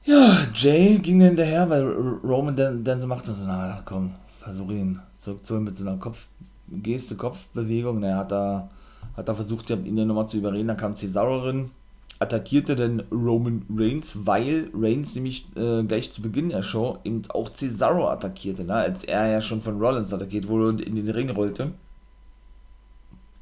[0.05, 1.85] Ja Jay ging dann hinterher weil
[2.25, 6.29] Roman dann, dann so machte so na komm versuch ihn zurückzuholen mit so einer Kopf
[6.71, 8.01] Geste Kopfbewegung.
[8.01, 8.71] Naja hat er
[9.17, 10.69] hat er versucht ihn dann nochmal zu überreden.
[10.69, 11.71] Dann kam Cesaro rein
[12.21, 17.51] attackierte dann Roman Reigns, weil Reigns nämlich äh, gleich zu Beginn der Show eben auch
[17.51, 18.75] Cesaro attackierte, ne?
[18.75, 21.73] als er ja schon von Rollins attackiert wurde und in den Ring rollte.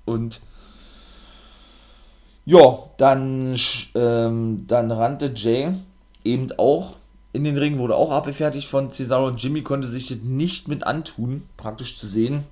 [0.05, 0.41] Und
[2.45, 3.57] ja, dann,
[3.95, 5.73] ähm, dann rannte Jay
[6.25, 6.97] eben auch
[7.33, 9.31] in den Ring, wurde auch abgefertigt von Cesaro.
[9.31, 12.45] Jimmy konnte sich das nicht mit antun, praktisch zu sehen,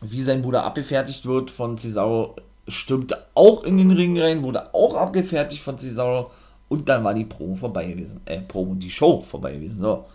[0.00, 2.36] wie sein Bruder abgefertigt wird von Cesaro
[2.68, 6.30] stürmte auch in den Ring rein, wurde auch abgefertigt von Cesaro
[6.68, 8.20] und dann war die Promo vorbei gewesen.
[8.24, 9.82] Äh, Promo, die Show vorbei gewesen.
[9.82, 10.06] So.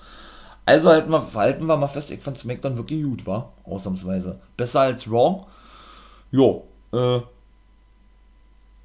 [0.66, 4.40] Also halten wir, halten wir mal fest, ich fand SmackDown wirklich gut, war Ausnahmsweise.
[4.58, 5.46] Besser als Raw.
[6.32, 7.20] Jo, äh,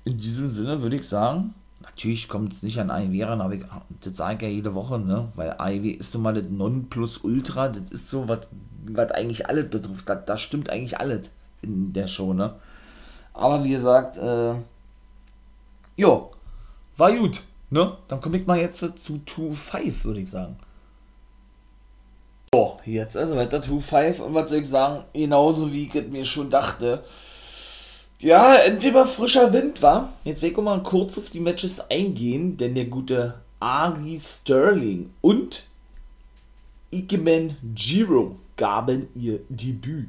[0.04, 3.64] in diesem Sinne würde ich sagen, natürlich kommt es nicht an AEW ran, aber ich,
[4.00, 5.28] das sage ich ja jede Woche, ne?
[5.34, 10.04] Weil AEW ist so mal das Nonplusultra, das ist so, was eigentlich alles betrifft.
[10.26, 11.30] Das stimmt eigentlich alles
[11.62, 12.54] in der Show, ne?
[13.34, 14.54] Aber wie gesagt, äh,
[15.96, 16.30] jo,
[16.96, 17.42] war gut.
[17.70, 17.96] Ne?
[18.08, 20.56] Dann komme ich mal jetzt zu 2-5, würde ich sagen.
[22.54, 25.04] So, jetzt also weiter 2-5 und was soll ich sagen?
[25.12, 27.02] Genauso wie ich es mir schon dachte.
[28.20, 30.12] Ja, entweder frischer Wind war.
[30.22, 35.64] Jetzt will ich mal kurz auf die Matches eingehen, denn der gute Ari Sterling und
[36.92, 40.08] Ikemen Jiro gaben ihr Debüt.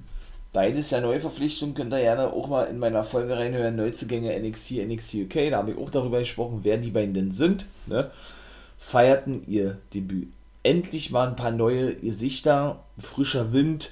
[0.55, 4.87] Beides ja neue Verpflichtungen, könnt ihr gerne auch mal in meiner Folge reinhören, Neuzugänge NXT,
[4.87, 8.09] NXT UK, da habe ich auch darüber gesprochen, wer die beiden denn sind, ne?
[8.77, 10.29] feierten ihr Debüt.
[10.63, 13.91] Endlich mal ein paar neue Gesichter, frischer Wind,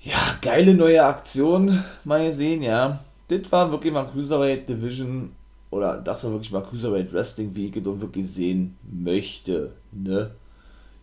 [0.00, 3.04] ja, geile neue Aktion, mal gesehen, ja.
[3.28, 5.32] Das war wirklich mal Cruiserweight Division,
[5.70, 10.30] oder das war wirklich mal Cruiserweight Wrestling, wie ich es wirklich sehen möchte, ne?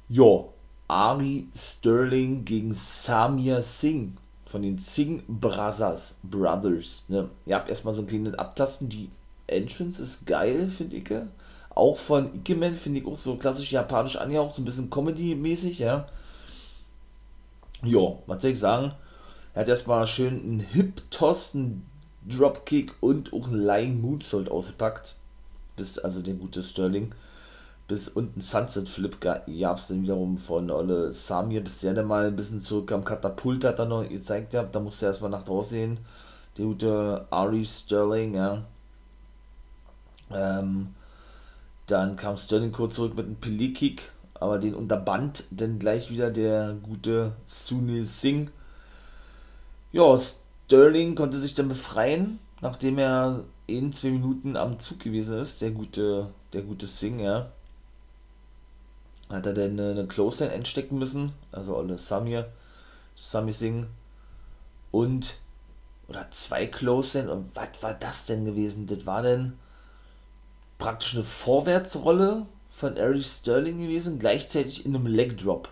[0.10, 0.52] Jo,
[0.91, 6.15] Ari Sterling gegen Samir Singh von den Singh Brothers.
[6.21, 7.30] Brothers ne?
[7.45, 8.89] Ihr habt erstmal so ein kleines Abtasten.
[8.89, 9.10] Die
[9.47, 11.10] Entrance ist geil, finde ich.
[11.69, 16.08] Auch von Ikemen finde ich auch so klassisch japanisch angehaucht, so ein bisschen Comedy-mäßig, ja.
[17.84, 18.93] Jo, was soll ich sagen?
[19.54, 21.86] Er hat erstmal schön einen Hip-Toss, einen
[22.27, 25.15] Dropkick und auch einen Lying Moonsault ausgepackt.
[25.77, 27.15] Bis also der gute Sterling
[27.91, 32.27] bis unten Sunset Flip gab es dann wiederum von Olle Samir, bis der dann mal
[32.27, 35.43] ein bisschen zurück am Katapult hat dann noch gezeigt hat, da musste er erstmal nach
[35.43, 35.97] draußen sehen.
[36.58, 38.63] Der gute Ari Sterling, ja.
[40.33, 40.96] Ähm,
[41.85, 46.75] dann kam Sterling kurz zurück mit einem Pili-Kick, aber den unterband dann gleich wieder der
[46.81, 48.52] gute Sunil Singh.
[49.92, 55.62] Ja, Sterling konnte sich dann befreien, nachdem er in zwei Minuten am Zug gewesen ist,
[55.62, 57.52] der gute, der gute Singh, ja
[59.32, 62.50] hat er denn eine, eine Close einstecken müssen, also alle Samir,
[63.15, 63.88] Sami Singh
[64.92, 65.38] und
[66.08, 68.88] oder zwei Close und was war das denn gewesen?
[68.88, 69.54] Das war denn
[70.77, 75.69] praktisch eine Vorwärtsrolle von Eric Sterling gewesen, gleichzeitig in einem Leg Drop.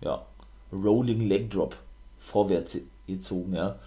[0.00, 0.26] Ja,
[0.72, 1.76] Rolling Leg Drop
[2.18, 3.78] vorwärts gezogen, ja.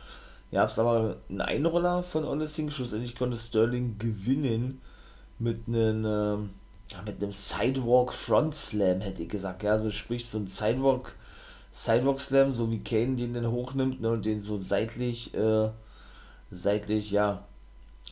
[0.51, 4.81] Ihr habt aber einen Einroller von Onesing, schlussendlich konnte Sterling gewinnen
[5.39, 6.49] mit einem, ähm,
[6.89, 11.15] ja, mit einem Sidewalk Front Slam, hätte ich gesagt, ja, also sprich so ein Sidewalk,
[11.71, 15.69] Sidewalk Slam, so wie Kane den dann hochnimmt ne, und den so seitlich, äh,
[16.51, 17.43] seitlich, ja,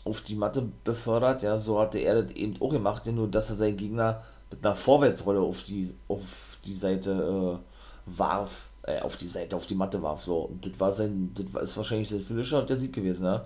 [0.03, 3.55] auf die Matte befördert, ja, so hatte er das eben auch gemacht, nur dass er
[3.55, 9.27] seinen Gegner mit einer Vorwärtsrolle auf die, auf die Seite äh, warf, äh, auf die
[9.27, 10.41] Seite, auf die Matte warf, so.
[10.41, 13.45] Und das war sein, das war, ist wahrscheinlich sein Finisher und der Sieg gewesen, ne?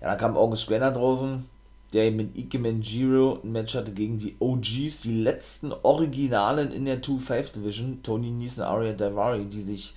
[0.00, 1.44] Ja, dann kam August Grenner draußen,
[1.92, 7.02] der mit Ikemen Jiro ein Match hatte gegen die OGs, die letzten Originalen in der
[7.02, 9.94] 2-5 Division, Tony und Aria Daivari, die sich,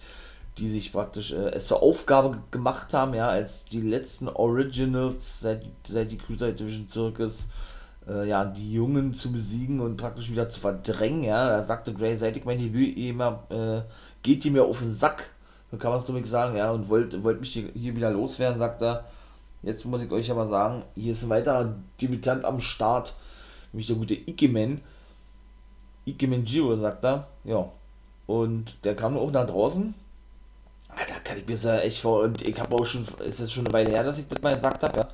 [0.58, 5.68] die sich praktisch äh, es zur Aufgabe gemacht haben, ja, als die letzten Originals seit,
[5.88, 7.50] seit die Cruiserweight Division zurück ist,
[8.08, 11.48] äh, ja, die Jungen zu besiegen und praktisch wieder zu verdrängen, ja.
[11.48, 13.82] Da sagte Gray, seit ich mein Debüt immer, äh,
[14.24, 15.30] geht die mir auf den Sack,
[15.70, 18.58] so kann man es glaube sagen, ja, und wollte wollt mich hier, hier wieder loswerden,
[18.58, 19.06] sagt er.
[19.64, 23.14] Jetzt muss ich euch aber sagen, hier ist ein weiterer Debütant am Start,
[23.72, 24.82] nämlich der gute Ikemen.
[26.06, 27.28] Ikemen Jiro, sagt er.
[27.44, 27.70] Ja.
[28.28, 29.94] Und der kam auch nach draußen.
[30.90, 32.24] Da kann ich mir das ja echt vor.
[32.24, 34.54] Und ich habe auch schon, ist es schon eine Weile her, dass ich das mal
[34.54, 35.08] gesagt habe, ja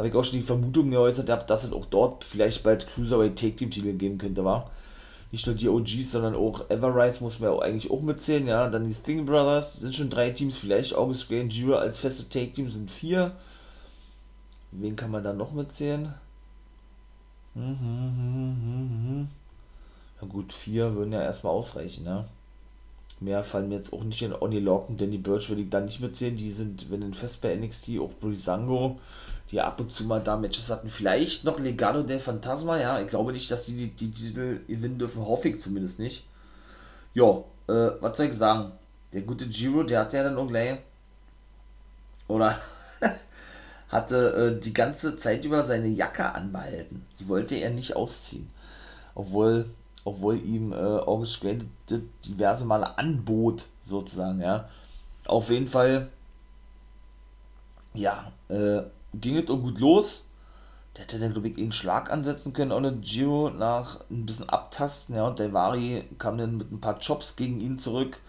[0.00, 3.56] habe ich auch schon die Vermutung geäußert, dass es auch dort vielleicht bald Cruiserweight Take
[3.56, 4.70] Team Titel geben könnte, war.
[5.30, 8.68] Nicht nur die OGs, sondern auch Everrise muss man ja eigentlich auch mitzählen, ja.
[8.68, 12.28] Dann die Sting Brothers sind schon drei Teams, vielleicht August Grey und Jura als feste
[12.28, 13.32] Take Team sind vier.
[14.72, 16.14] Wen kann man da noch mitzählen?
[17.54, 19.28] Hm, hm, hm,
[20.20, 22.28] ja gut, vier würden ja erstmal ausreichen, ja.
[23.20, 26.00] Mehr fallen mir jetzt auch nicht in Oni Lorcan, Danny Birch will ich da nicht
[26.00, 26.38] mitzählen.
[26.38, 28.98] Die sind, wenn in fest bei NXT, auch Brisango,
[29.50, 30.88] die ab und zu mal da Matches hatten.
[30.88, 32.98] Vielleicht noch Legado del Fantasma, ja.
[32.98, 35.26] Ich glaube nicht, dass die die, die Titel gewinnen dürfen.
[35.26, 36.26] Hoffe ich zumindest nicht.
[37.12, 38.72] Ja, äh, was soll ich sagen?
[39.12, 40.78] Der gute Giro, der hat ja dann auch gleich.
[42.26, 42.58] Oder
[43.90, 47.04] hatte äh, die ganze Zeit über seine Jacke anbehalten.
[47.18, 48.48] Die wollte er nicht ausziehen.
[49.14, 49.66] Obwohl
[50.04, 51.66] obwohl ihm äh, August Grant
[52.24, 54.68] diverse Male anbot, sozusagen, ja.
[55.26, 56.08] Auf jeden Fall,
[57.94, 58.82] ja, äh,
[59.14, 60.26] ging es auch gut los.
[60.96, 65.14] Der hätte dann, glaube ich, einen Schlag ansetzen können ohne Giro nach ein bisschen Abtasten,
[65.14, 68.20] ja, und Daivari kam dann mit ein paar Chops gegen ihn zurück.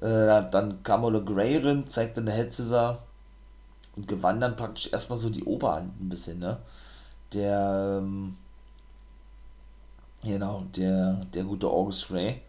[0.00, 2.52] Äh, dann kam Ole Gray rein, zeigte eine Head
[3.96, 6.58] und gewann dann praktisch erstmal so die Oberhand ein bisschen, ne.
[7.32, 8.36] Der, ähm,
[10.26, 12.40] Genau, der, der gute August Ray.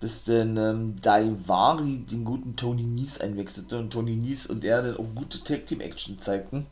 [0.00, 4.96] Bis dann ähm, Daivari den guten Tony Nies einwechselte und Tony Nies und er dann
[4.96, 6.66] auch gute Tag Team Action zeigten.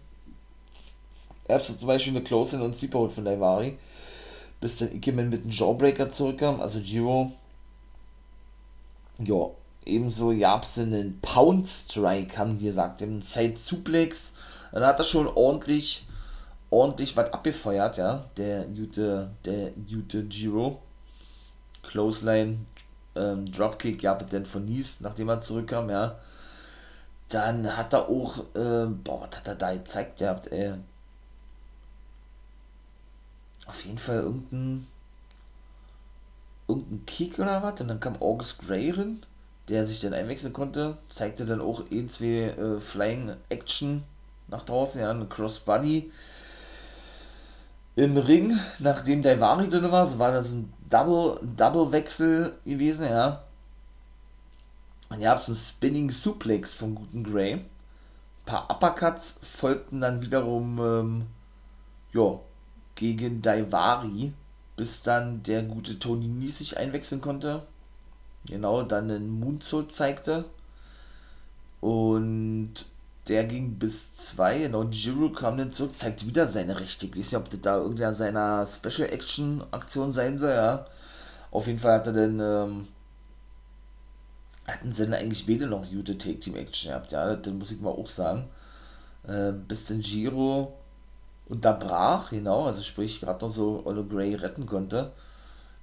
[1.46, 3.76] Er hat zum Beispiel eine Close-In und Sleeperhood von Daivari.
[4.60, 7.32] Bis dann Ikemen mit einem Jawbreaker zurückkam, also Giro.
[9.18, 9.50] Ja,
[9.86, 14.32] ebenso gab es einen Pound Strike, haben die gesagt, einen Side Suplex.
[14.72, 16.06] Dann hat er schon ordentlich
[16.74, 20.82] ordentlich was abgefeuert, ja, der Jute, der Jute Giro.
[21.82, 22.66] Clothesline,
[23.14, 26.18] ähm, Dropkick, ja, denn von Nies, nachdem er zurückkam, ja.
[27.28, 30.74] Dann hat er auch, äh, boah, was hat er da gezeigt gehabt, ey.
[33.66, 34.86] Auf jeden Fall irgendein,
[36.68, 37.80] irgendein Kick oder was.
[37.80, 39.24] Und dann kam August Gray rein,
[39.68, 40.98] der sich dann einwechseln konnte.
[41.08, 44.04] Zeigte dann auch ein, zwei äh, Flying Action
[44.48, 46.10] nach draußen, ja, eine Crossbody
[47.96, 53.44] im Ring, nachdem Daivari drin war, so war das ein Double, Double-Wechsel gewesen, ja.
[55.10, 57.52] Und ihr habt einen Spinning Suplex vom guten Gray.
[57.54, 57.64] Ein
[58.46, 61.26] paar Uppercuts folgten dann wiederum, ähm,
[62.12, 62.40] ja,
[62.96, 64.32] gegen Daivari,
[64.76, 67.62] bis dann der gute Tony Nies sich einwechseln konnte.
[68.46, 70.44] Genau, dann einen Moonsault zeigte.
[71.80, 72.86] Und
[73.28, 74.58] der ging bis 2.
[74.60, 77.06] Genau, Jiro kam dann zurück, zeigt wieder seine Rechte.
[77.06, 80.86] Ich weiß nicht, ob das da irgendeiner seiner Special Action Aktion sein soll, ja.
[81.50, 82.88] Auf jeden Fall hat er dann, ähm,
[84.66, 87.80] hatten sie dann eigentlich beide noch gute Take Team Action gehabt, ja, das muss ich
[87.80, 88.48] mal auch sagen.
[89.26, 90.74] Äh, bis dann Giro
[91.48, 95.12] unterbrach, genau, also sprich gerade noch so Olo Gray retten konnte.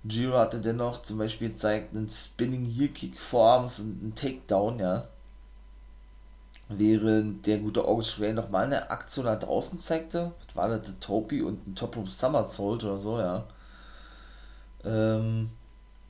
[0.03, 5.07] Giro hatte dennoch zum Beispiel gezeigt einen Spinning Heel Kick Vorarms und einen Takedown, ja
[6.77, 10.31] während der gute August Ray nochmal eine Aktion da draußen zeigte.
[10.47, 10.93] Was war das?
[10.99, 13.43] Topi und ein Top Rope Somersault oder so, ja.
[14.83, 15.49] Ähm,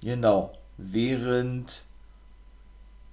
[0.01, 0.53] genau.
[0.77, 1.83] Während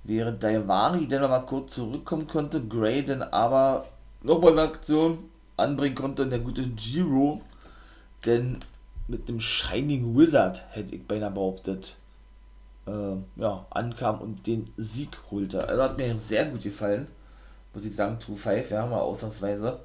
[0.05, 3.87] während Daivari dann nochmal kurz zurückkommen konnte, Gray dann aber
[4.23, 5.19] nochmal eine Aktion
[5.57, 7.43] anbringen konnte und der gute Giro
[8.25, 8.59] denn
[9.09, 11.97] mit dem Shining Wizard, hätte ich beinahe behauptet,
[12.87, 15.67] äh, ja, ankam und den Sieg holte.
[15.67, 17.09] Also hat mir sehr gut gefallen,
[17.75, 19.81] muss ich sagen, 2-5, ja, mal ausnahmsweise.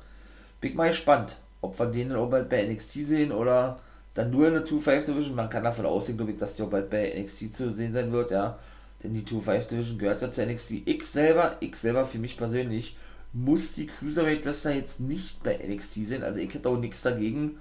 [0.61, 3.79] Bin mal gespannt, ob wir den auch bald bei NXT sehen oder
[4.13, 5.35] dann nur in der 2-5 Division.
[5.35, 8.11] Man kann davon ausgehen, glaube ich, dass die auch bald bei NXT zu sehen sein
[8.11, 8.59] wird, ja.
[9.01, 10.83] Denn die 2-5 Division gehört ja zu NXT.
[10.85, 12.95] Ich selber, ich selber für mich persönlich,
[13.33, 16.23] muss die Cruiserweight Wrestler jetzt nicht bei NXT sehen.
[16.23, 17.57] Also ich hätte auch nichts dagegen,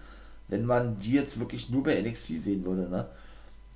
[0.48, 3.06] wenn man die jetzt wirklich nur bei NXT sehen würde, ne?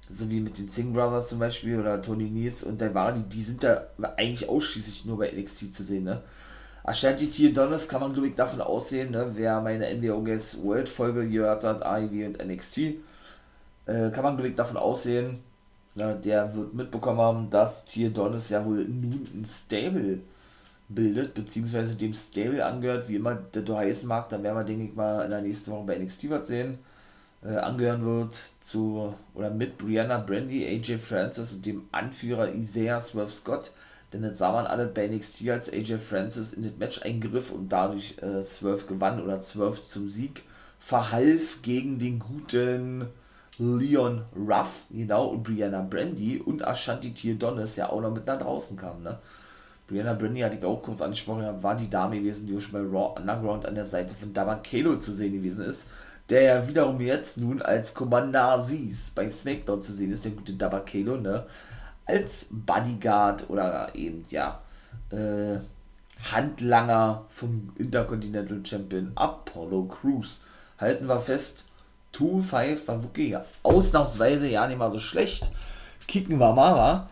[0.09, 3.65] So wie mit den Singh Brothers zum Beispiel oder Tony Nies und war die, sind
[3.65, 6.23] da eigentlich ausschließlich nur bei NXT zu sehen, ne?
[6.87, 9.33] Ashanti Tier Donis kann man, glaube ich, davon aussehen, ne?
[9.35, 14.51] wer meine NWO Guess World Folge gehört hat, AEW und NXT, äh, kann man, glaube
[14.51, 15.41] ich, davon aussehen,
[15.97, 16.17] ne?
[16.25, 20.21] der wird mitbekommen haben, dass Tier Donis ja wohl nun ein Stable
[20.89, 24.85] bildet, beziehungsweise dem Stable angehört, wie immer der du heißen mag, dann werden wir, denke
[24.85, 26.79] ich mal, in der nächsten Woche bei NXT was sehen,
[27.45, 33.31] äh, angehören wird zu, oder mit Brianna Brandy, AJ Francis und dem Anführer Isaiah Swerve
[33.31, 33.73] Scott,
[34.13, 37.69] denn jetzt sah man alle bei NXT als AJ Francis in das Match eingriff und
[37.71, 40.45] dadurch äh, Swerve gewann oder Swerve zum Sieg
[40.79, 43.07] verhalf gegen den guten
[43.59, 48.77] Leon Ruff, genau, und Brianna Brandy und Ashanti Donis ja auch noch mit nach draußen
[48.77, 49.19] kam, ne?
[49.87, 52.81] Brianna Brandy hatte ich auch kurz angesprochen, war die Dame gewesen, die auch schon bei
[52.81, 55.87] Raw Underground an der Seite von Dabakelo zu sehen gewesen ist,
[56.29, 60.55] der ja wiederum jetzt nun als Commander Aziz bei SmackDown zu sehen ist, der gute
[60.55, 61.47] Dabakelo, ne?
[62.05, 64.61] Als Bodyguard oder eben, ja,
[65.11, 65.59] äh,
[66.33, 70.41] Handlanger vom Intercontinental Champion Apollo Crews.
[70.79, 71.65] Halten wir fest,
[72.15, 75.51] 2-5 war wirklich ausnahmsweise ja nicht mal so schlecht.
[76.09, 77.09] Kicken wir mal, wa?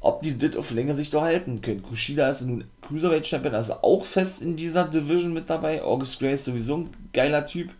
[0.00, 1.82] Ob die das auf längere Sicht doch halten können.
[1.82, 5.82] Kushida ist nun Cruiserweight Champion, also auch fest in dieser Division mit dabei.
[5.82, 7.70] August Gray ist sowieso ein geiler Typ.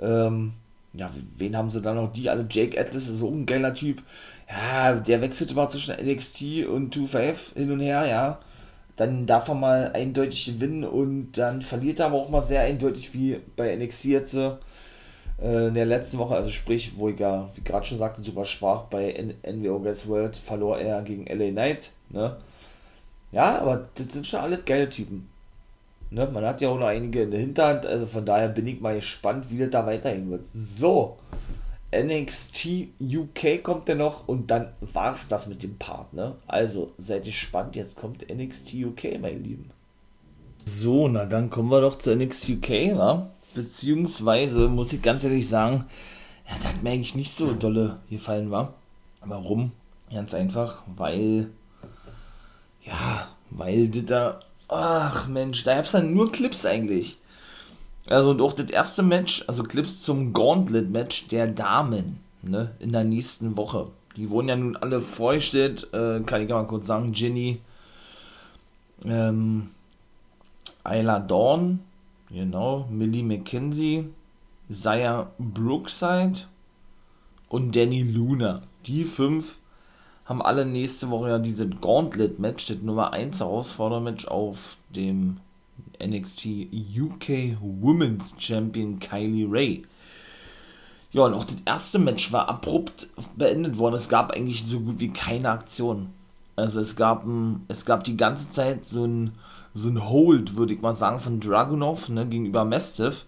[0.00, 0.54] Ähm,
[0.92, 2.12] ja, wen haben sie da noch?
[2.12, 2.46] Die alle.
[2.48, 4.02] Jake Atlas ist so ein geiler Typ.
[4.48, 8.38] Ja, der wechselt immer zwischen NXT und 2-5 hin und her, ja.
[8.96, 13.12] Dann darf er mal eindeutig gewinnen und dann verliert er aber auch mal sehr eindeutig,
[13.12, 14.38] wie bei NXT jetzt.
[15.42, 18.44] Äh, in der letzten Woche, also sprich, wo ich ja, wie gerade schon sagte, super
[18.44, 22.36] schwach bei NWO Guess World, verlor er gegen LA Knight, ne?
[23.32, 25.28] Ja, aber das sind schon alle geile Typen.
[26.10, 26.28] Ne?
[26.32, 28.94] Man hat ja auch noch einige in der Hinterhand, also von daher bin ich mal
[28.94, 30.44] gespannt, wie das da weiterhin wird.
[30.54, 31.18] So,
[31.92, 36.36] NXT UK kommt ja noch und dann war's das mit dem Part, ne?
[36.46, 39.70] Also, seid gespannt, jetzt kommt NXT UK, meine Lieben.
[40.64, 43.30] So, na dann kommen wir doch zu NXT UK, wa?
[43.54, 45.84] Beziehungsweise muss ich ganz ehrlich sagen,
[46.48, 48.74] ja, das hat mir eigentlich nicht so dolle gefallen war.
[49.24, 49.72] Warum?
[50.12, 51.48] Ganz einfach, weil,
[52.82, 57.18] ja, weil das da, ach Mensch, da gab es dann nur Clips eigentlich.
[58.06, 63.56] Also auch das erste Match, also Clips zum Gauntlet-Match der Damen, ne, in der nächsten
[63.56, 63.86] Woche.
[64.16, 67.60] Die wurden ja nun alle vorgestellt, äh, kann ich mal kurz sagen, Ginny,
[69.04, 69.70] ähm,
[70.84, 71.80] Ayla Dawn,
[72.30, 74.06] Genau, Millie McKenzie,
[74.70, 76.40] Zaya Brookside
[77.48, 78.62] und Danny Luna.
[78.86, 79.58] Die fünf
[80.24, 85.36] haben alle nächste Woche ja diese Gauntlet-Match, das Nummer 1 Herausfordermatch auf dem
[86.02, 86.46] NXT
[86.98, 89.82] UK Women's Champion Kylie Ray.
[91.12, 93.94] Ja, und auch das erste Match war abrupt beendet worden.
[93.94, 96.08] Es gab eigentlich so gut wie keine Aktion.
[96.56, 97.24] Also es gab,
[97.68, 99.32] es gab die ganze Zeit so ein
[99.74, 103.26] so ein Hold, würde ich mal sagen, von Dragunov ne, gegenüber Mastiff.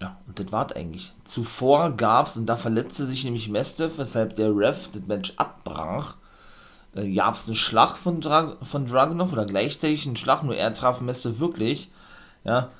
[0.00, 1.12] Ja, und das war's eigentlich.
[1.24, 6.16] Zuvor gab's, und da verletzte sich nämlich Mastiff, weshalb der Ref das Match abbrach,
[6.94, 11.00] äh, gab's einen Schlag von, Dra von Dragunov oder gleichzeitig einen Schlag, nur er traf
[11.00, 11.90] Mastiff wirklich.
[12.44, 12.70] Ja,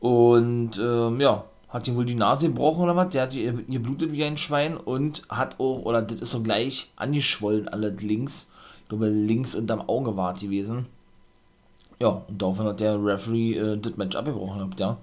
[0.00, 3.82] und ähm, ja, hat ihm wohl die Nase gebrochen oder was, der hat ihr, ihr
[3.82, 8.50] blutet wie ein Schwein und hat auch, oder das ist so gleich angeschwollen, alles links.
[8.82, 10.86] Ich glaube, links unterm Auge war es gewesen.
[11.98, 14.96] Ja, und daraufhin hat der Referee äh, das Match abgebrochen gehabt, ja.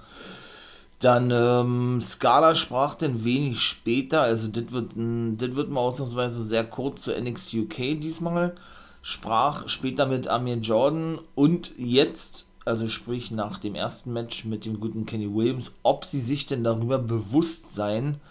[0.99, 6.63] Dann ähm, Scala sprach dann wenig später, also das wird, das wird mal ausnahmsweise sehr
[6.63, 8.55] kurz zu NXT UK diesmal,
[9.01, 14.79] sprach später mit Amir Jordan und jetzt, also sprich nach dem ersten Match mit dem
[14.79, 18.21] guten Kenny Williams, ob sie sich denn darüber bewusst seien,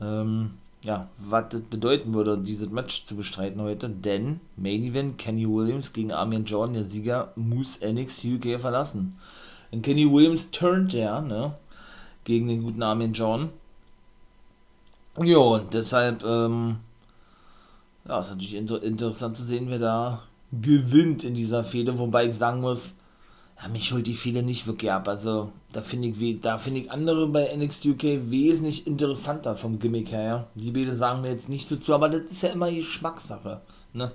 [0.00, 0.52] ähm,
[0.82, 5.92] ja, was das bedeuten würde, dieses Match zu bestreiten heute, denn Main Event Kenny Williams
[5.92, 9.18] gegen Armin Jordan, der Sieger, muss NXT UK verlassen.
[9.70, 11.54] Und Kenny Williams turnt ja, ne,
[12.24, 13.50] gegen den guten Armin Jordan.
[15.22, 16.76] Ja, und deshalb, ähm,
[18.08, 22.36] ja, ist natürlich inter interessant zu sehen, wer da gewinnt in dieser Fehde, wobei ich
[22.36, 22.96] sagen muss,
[23.60, 25.08] ja, mich holt die Fehde nicht wirklich ab.
[25.08, 30.10] Also, Da finde ich, da finde ich andere bei NXT UK wesentlich interessanter vom Gimmick
[30.10, 30.22] her.
[30.22, 30.46] Ja?
[30.56, 33.60] Die beide sagen mir jetzt nicht so zu, aber das ist ja immer Geschmackssache.
[33.92, 34.10] Ne?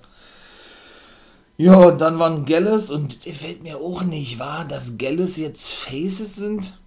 [1.57, 6.77] Ja, dann waren Gallus und fällt mir auch nicht wahr, dass Gallus jetzt Faces sind.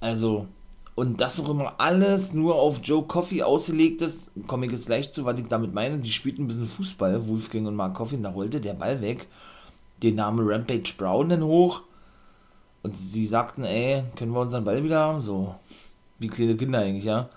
[0.00, 0.46] Also,
[0.94, 5.10] und das auch immer alles nur auf Joe Coffey ausgelegt ist, komme ich jetzt gleich
[5.12, 5.98] zu, was ich damit meine.
[5.98, 9.26] Die spielten ein bisschen Fußball, Wolfgang und Mark Coffey, und da rollte der Ball weg.
[10.04, 11.82] Den Name Rampage Brown dann hoch.
[12.84, 15.22] Und sie sagten, ey, können wir unseren Ball wieder haben?
[15.22, 15.54] So,
[16.18, 17.20] wie kleine Kinder eigentlich, ja.
[17.20, 17.28] Und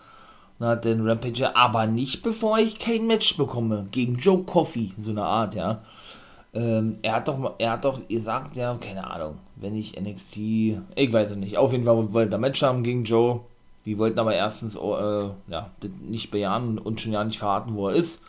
[0.60, 5.12] dann hat den Rampage, aber nicht bevor ich kein Match bekomme gegen Joe Coffey, so
[5.12, 5.82] eine Art, ja.
[6.54, 11.14] Ähm, er hat doch, er hat doch gesagt, ja, keine Ahnung, wenn ich NXT, ich
[11.14, 13.40] weiß es nicht, auf jeden Fall wollte er Match haben gegen Joe.
[13.86, 15.72] Die wollten aber erstens äh, ja,
[16.02, 18.22] nicht bejahen und schon ja nicht verraten, wo er ist.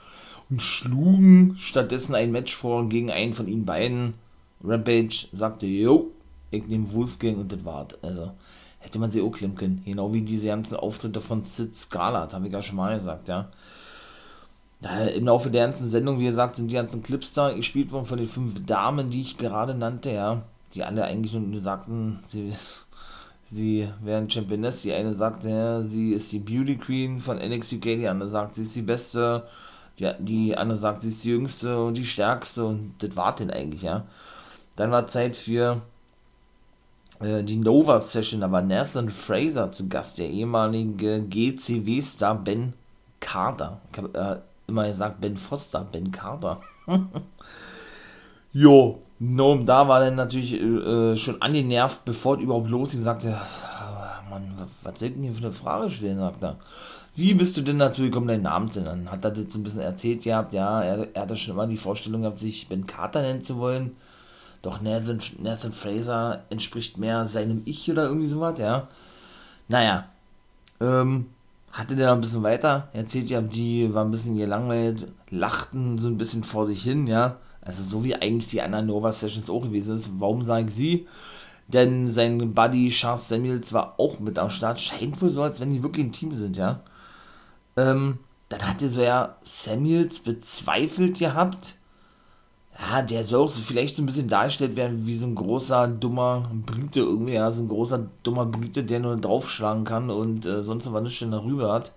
[0.51, 4.15] Und schlugen stattdessen ein Match vor gegen einen von ihnen beiden.
[4.63, 6.13] Rampage sagte, yo,
[6.51, 7.89] ich nehme Wolfgang und das war's.
[8.03, 8.33] Also,
[8.79, 9.83] hätte man sie auch klemmen können.
[9.85, 13.49] Genau wie diese ganzen Auftritte von Sid Scarlett, habe ich ja schon mal gesagt, ja.
[15.17, 18.19] Im Laufe der ganzen Sendung, wie gesagt, sind die ganzen Clips da gespielt worden von
[18.19, 20.43] den fünf Damen, die ich gerade nannte, ja.
[20.75, 22.53] Die alle eigentlich nur sagten, sie,
[23.51, 24.83] sie wären Championess.
[24.83, 28.55] Die eine sagte, ja, sie ist die Beauty Queen von NXT UK, die andere sagt,
[28.55, 29.49] sie ist die beste.
[29.99, 33.51] Die, die andere sagt, sie ist die jüngste und die stärkste und das war denn
[33.51, 34.05] eigentlich, ja.
[34.77, 35.83] Dann war Zeit für
[37.21, 42.75] die Nova Session, da war Nathan Fraser zu Gast, der ehemalige GCW-Star Ben
[43.21, 43.81] Carter.
[43.91, 46.61] Ich habe äh, immer gesagt Ben Foster, Ben Carter.
[48.53, 54.23] jo, no, da war dann natürlich äh, schon angenervt, bevor es überhaupt losging, sagte, ah,
[54.31, 56.57] Mann, was soll ich denn hier für eine Frage stellen, sagt er.
[57.17, 59.11] Wie bist du denn dazu gekommen, deinen Namen zu nennen?
[59.11, 61.77] Hat er das so ein bisschen erzählt gehabt, ja, er, er hatte schon immer die
[61.77, 63.97] Vorstellung gehabt, sich Ben Carter nennen zu wollen.
[64.63, 68.89] Doch Nathan, Nathan Fraser entspricht mehr seinem Ich oder irgendwie sowas, ja.
[69.69, 70.09] Naja,
[70.81, 71.27] ähm,
[71.71, 76.09] hatte der noch ein bisschen weiter erzählt, ja, die war ein bisschen gelangweilt, lachten so
[76.09, 77.37] ein bisschen vor sich hin, ja.
[77.61, 80.11] Also so wie eigentlich die anderen Nova Sessions auch gewesen ist.
[80.19, 81.07] Warum sage ich sie?
[81.67, 84.81] Denn sein Buddy Charles Samuels war auch mit am Start.
[84.81, 86.81] Scheint wohl so, als wenn die wirklich ein Team sind, ja.
[87.77, 91.75] Ähm, dann hatte so ja Samuels bezweifelt gehabt,
[92.81, 96.45] ja, der soll auch vielleicht so ein bisschen dargestellt werden wie so ein großer, dummer
[96.65, 100.91] Brite irgendwie, ja, so ein großer, dummer Brite, der nur draufschlagen kann und äh, sonst
[100.93, 101.93] was nicht darüber hat.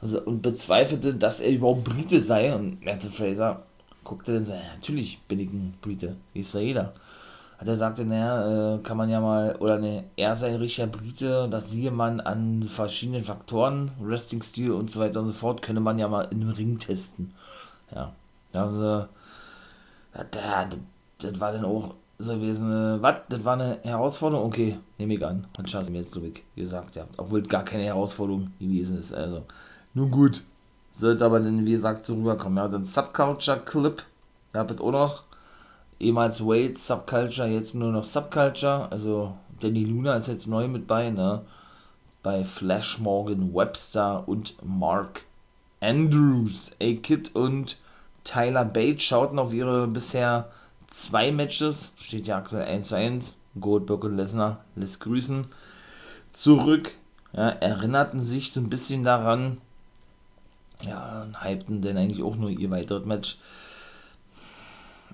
[0.00, 2.54] Also, und bezweifelte, dass er überhaupt Brite sei.
[2.54, 3.62] Und Matthew Fraser
[4.02, 6.92] guckte dann so, ja, natürlich bin ich ein Brite, wie ist ja jeder.
[7.58, 10.86] Hat er sagte, naja, äh, kann man ja mal, oder ne, er sei ein richtiger
[10.86, 15.80] Brite, das siehe man an verschiedenen Faktoren, Wrestling-Stil und so weiter und so fort, könne
[15.80, 17.34] man ja mal in einem Ring testen.
[17.94, 18.14] Ja,
[18.52, 19.08] da haben sie
[20.12, 20.78] das,
[21.18, 24.46] das war dann auch so gewesen, äh, was, das war eine Herausforderung?
[24.46, 25.46] Okay, nehme ich an.
[25.56, 27.06] Hat Charles mir jetzt, glaube ich, gesagt, ja.
[27.16, 29.44] Obwohl gar keine Herausforderung gewesen ist, also.
[29.94, 30.42] Nun gut.
[30.92, 32.58] Sollte aber dann, wie gesagt, so rüberkommen.
[32.58, 34.02] Ja, dann Subculture-Clip.
[34.54, 35.22] Ja, habt auch noch.
[35.98, 38.90] Ehemals Wade, Subculture, jetzt nur noch Subculture.
[38.90, 41.42] Also, Danny Luna ist jetzt neu mit bei, ne?
[42.22, 45.24] Bei Flash Morgan Webster und Mark
[45.80, 47.78] Andrews, A-Kid und
[48.30, 50.50] Tyler Bates schauten auf ihre bisher
[50.86, 55.46] zwei Matches, steht ja aktuell 1 zu 1, Goldberg und Lesnar, lässt grüßen,
[56.30, 56.92] zurück,
[57.32, 59.58] ja, erinnerten sich so ein bisschen daran,
[60.80, 63.38] ja, und hypten denn eigentlich auch nur ihr weiteres Match.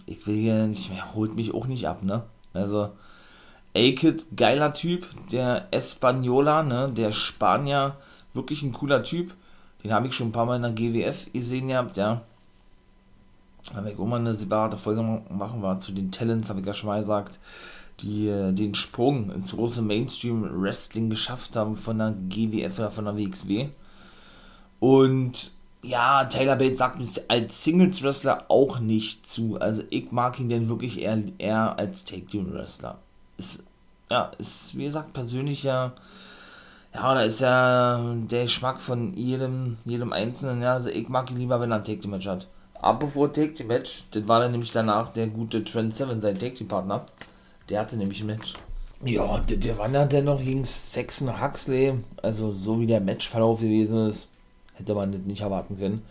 [0.05, 2.23] Ich will hier nicht mehr, holt mich auch nicht ab, ne?
[2.53, 2.91] Also,
[3.75, 7.97] A-Kid, geiler Typ, der Espanola, ne, der Spanier,
[8.35, 9.33] wirklich ein cooler Typ.
[9.83, 12.23] Den habe ich schon ein paar Mal in der GWF gesehen gehabt, ja
[13.75, 16.89] wenn ich mal eine separate Folge machen war zu den Talents, habe ich ja schon
[16.89, 17.39] mal gesagt,
[18.01, 23.07] die äh, den Sprung ins große Mainstream Wrestling geschafft haben von der GWF oder von
[23.07, 23.69] der WXW.
[24.81, 25.51] Und
[25.83, 29.59] ja, Taylor Bates sagt mir als Singles Wrestler auch nicht zu.
[29.61, 32.99] Also ich mag ihn denn wirklich eher, eher als Take Team Wrestler.
[33.39, 33.63] Ist,
[34.11, 35.93] ja, ist wie gesagt persönlicher.
[36.93, 40.63] Ja, da ist ja der Geschmack von jedem, jedem Einzelnen.
[40.63, 42.49] Ja, also ich mag ihn lieber, wenn er ein Take Team Match hat.
[42.81, 46.55] Apropos Take Team Match, das war dann nämlich danach der gute Trent Seven, sein Take
[46.55, 47.07] Team Partner.
[47.69, 48.55] Der hatte nämlich ein Match.
[49.05, 51.95] Ja, der, der war dann noch gegen Saxon Huxley.
[52.23, 54.29] Also, so wie der Matchverlauf gewesen ist,
[54.75, 56.03] hätte man das nicht erwarten können.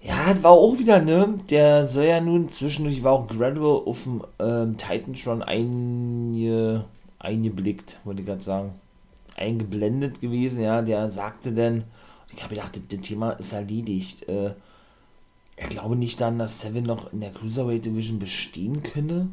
[0.00, 1.34] Ja, das war auch wieder, ne?
[1.50, 6.84] Der soll ja nun zwischendurch, war auch gradual auf dem ähm, Titantron einge,
[7.18, 8.74] eingeblickt, wollte ich gerade sagen.
[9.36, 10.82] Eingeblendet gewesen, ja.
[10.82, 11.84] Der sagte dann,
[12.34, 14.28] ich habe gedacht, das, das Thema ist erledigt.
[14.28, 14.52] Äh,
[15.60, 19.28] ich glaube nicht dann, dass Seven noch in der Cruiserweight Division bestehen könne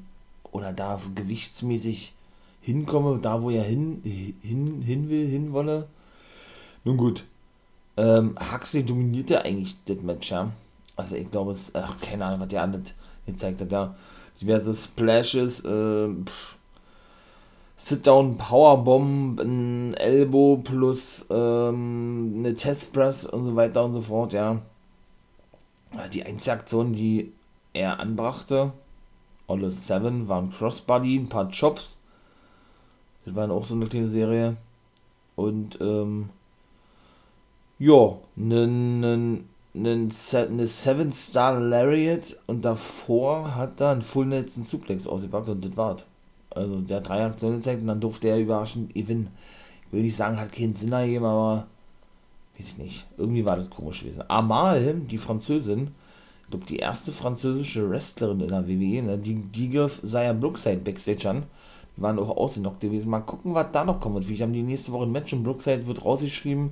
[0.51, 2.13] oder da gewichtsmäßig
[2.61, 4.01] hinkomme, da wo er hin,
[4.41, 5.87] hin, hin will, hin wolle.
[6.83, 7.25] Nun gut.
[7.97, 10.51] Ähm, Huxley dominierte eigentlich das Match, ja.
[10.95, 12.81] Also ich glaube, es, ach, keine Ahnung, was der andere
[13.25, 13.95] gezeigt hat, ja.
[14.41, 16.09] Diverse Splashes, äh,
[17.77, 24.59] Sit-Down Powerbomb, ein Elbow plus ähm, eine Testpress und so weiter und so fort, ja.
[26.13, 27.31] Die einzige Aktion, die
[27.73, 28.73] er anbrachte,
[29.47, 31.99] alle Seven, waren Crossbody, ein paar Chops.
[33.25, 34.55] Das war auch so eine kleine Serie.
[35.35, 36.29] Und, ähm,
[37.77, 39.43] ja, eine
[40.67, 46.05] Seven Star Lariat und davor hat er einen Full Nelson Suplex ausgepackt und das war's.
[46.51, 49.29] Also der hat drei Aktionen gezeigt und dann durfte er überraschend gewinnen.
[49.87, 51.67] Ich will nicht sagen, hat keinen Sinn ergeben, aber
[52.57, 53.05] weiß ich nicht.
[53.17, 54.23] Irgendwie war das komisch gewesen.
[54.27, 55.91] Amal, die Französin,
[56.43, 60.77] ich glaube die erste französische Wrestlerin in der WWE, ne, die, die griff Saya Brookside
[60.77, 61.43] Backstage an.
[61.97, 63.09] Die waren auch ausgenockt gewesen.
[63.09, 64.29] Mal gucken, was da noch kommt.
[64.29, 66.71] Ich habe die nächste Woche ein Match und Brookside wird rausgeschrieben.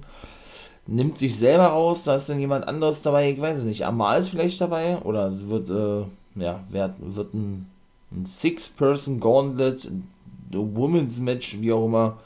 [0.85, 3.85] Nimmt sich selber raus, da ist dann jemand anderes dabei, ich weiß es nicht.
[3.85, 6.03] Amal ist vielleicht dabei oder wird, äh,
[6.35, 7.67] ja, wird, wird ein
[8.15, 10.07] ein Six-Person-Gauntlet, ein
[10.51, 12.17] Women's Match, wie auch immer.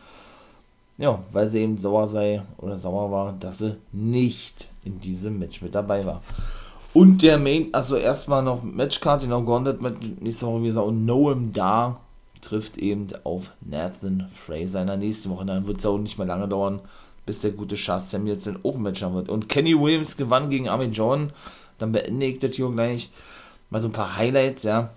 [0.98, 5.62] Ja, weil sie eben sauer sei oder sauer war, dass sie nicht in diesem Match
[5.62, 6.22] mit dabei war.
[6.94, 11.06] Und der Main, also erstmal noch Matchcard, genau, Gauntlet Match, nächste Woche, wie gesagt, und
[11.06, 12.00] Noam da
[12.42, 15.46] trifft eben auf Nathan Fraser in der nächsten Woche.
[15.46, 16.80] Dann wird es auch nicht mehr lange dauern,
[17.26, 19.30] bis der gute Chas Sam jetzt den Match haben wird.
[19.30, 21.32] Und Kenny Williams gewann gegen Armin John.
[21.78, 23.12] Dann beende ich das hier gleich
[23.70, 24.90] mal so ein paar Highlights, ja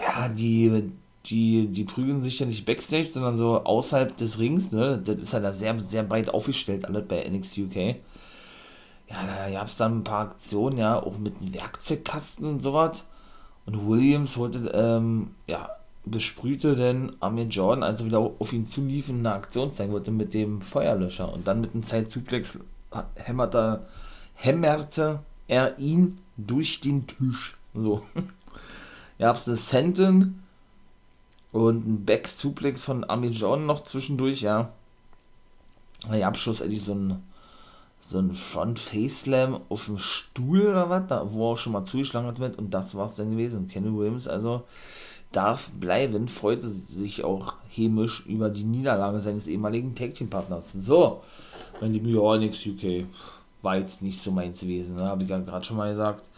[0.00, 0.92] ja, die,
[1.30, 5.00] die, die prügeln sich ja nicht backstage, sondern so außerhalb des Rings, ne?
[5.02, 7.76] Das ist ja da sehr, sehr breit aufgestellt, alles bei NXT UK.
[9.10, 13.04] Ja, da gab es dann ein paar Aktionen, ja, auch mit einem Werkzeugkasten und sowas.
[13.66, 15.70] Und Williams wollte, ähm, ja,
[16.04, 20.34] besprühte denn Amir Jordan, als er wieder auf ihn zulief, eine Aktion zeigen wollte mit
[20.34, 21.32] dem Feuerlöscher.
[21.32, 22.58] Und dann mit einem Zeitzuplex
[23.14, 23.86] hämmerte,
[24.34, 27.56] hämmerte er ihn durch den Tisch.
[27.74, 28.02] So.
[29.18, 30.42] gab es eine Sentin
[31.52, 34.72] und ein Back Suplex von Armin John noch zwischendurch, ja.
[36.12, 37.22] Der Abschluss eigentlich so ein
[38.08, 41.74] so ein Front Face Slam auf dem Stuhl oder was, da, wo er auch schon
[41.74, 43.68] mal zugeschlagen hat mit und das war's dann gewesen.
[43.68, 44.64] Kenny Williams also
[45.32, 50.72] darf bleiben, freute sich auch hämisch über die Niederlage seines ehemaligen Tag Team Partners.
[50.80, 51.22] So,
[51.82, 53.06] mein lieber ja, UK
[53.60, 55.06] war jetzt nicht so meins gewesen, ne?
[55.06, 56.28] habe ich ja gerade schon mal gesagt.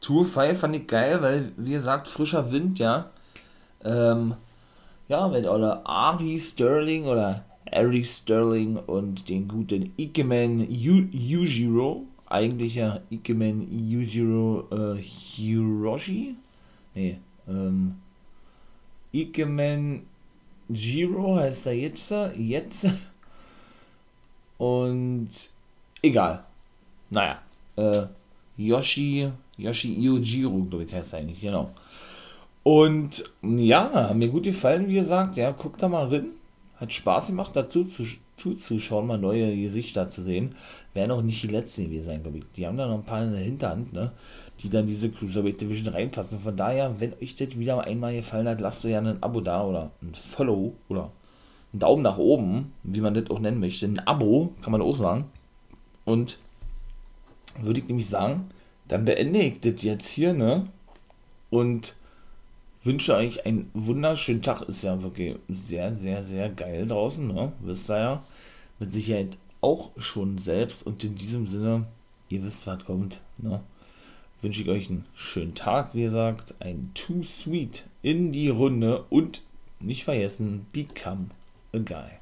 [0.00, 3.10] Tour 5 fand ich geil, weil, wie gesagt, frischer Wind, ja.
[3.84, 4.34] Ähm,
[5.08, 13.00] ja, mit oder Ari Sterling oder Ari Sterling und den guten Ikemen Yujiro, eigentlich ja
[13.10, 16.36] Ikemen Yujiro äh, Hiroshi?
[16.94, 17.18] Nee,
[17.48, 17.96] ähm,
[19.12, 20.06] Ikemen
[20.68, 22.86] Jiro heißt er jetzt, jetzt.
[24.58, 25.28] Und
[26.02, 26.44] egal.
[27.10, 27.42] Naja,
[27.76, 28.04] äh,
[28.56, 31.70] Yoshi Yoshi Iojiro, glaube ich, heißt er eigentlich, genau.
[32.62, 35.36] Und ja, mir gut gefallen, wie gesagt.
[35.36, 36.26] Ja, guckt da mal rein.
[36.76, 38.04] Hat Spaß gemacht, dazu zu,
[38.36, 40.56] zuzuschauen, mal neue Gesichter zu sehen.
[40.94, 42.44] Werden auch nicht die letzten gewesen sein, glaube ich.
[42.56, 44.12] Die haben da noch ein paar in der Hinterhand, ne?
[44.62, 46.40] Die dann diese Cruiserweight Division reinpassen.
[46.40, 49.64] Von daher, wenn euch das wieder einmal gefallen hat, lasst euch ja ein Abo da
[49.64, 51.10] oder ein Follow oder
[51.72, 53.86] einen Daumen nach oben, wie man das auch nennen möchte.
[53.86, 55.24] Ein Abo, kann man auch sagen.
[56.04, 56.38] Und
[57.60, 58.50] würde ich nämlich sagen,
[58.88, 60.66] dann beende ich das jetzt hier, ne?
[61.50, 61.96] Und
[62.82, 64.62] wünsche euch einen wunderschönen Tag.
[64.62, 67.52] Ist ja wirklich sehr, sehr, sehr geil draußen, ne?
[67.60, 68.24] Wisst ihr ja.
[68.78, 70.86] Mit Sicherheit auch schon selbst.
[70.86, 71.86] Und in diesem Sinne,
[72.28, 73.60] ihr wisst, was kommt, ne?
[74.40, 76.54] Wünsche ich euch einen schönen Tag, wie gesagt.
[76.58, 79.04] Ein Too Sweet in die Runde.
[79.08, 79.42] Und
[79.78, 81.26] nicht vergessen, become
[81.72, 82.21] a guy.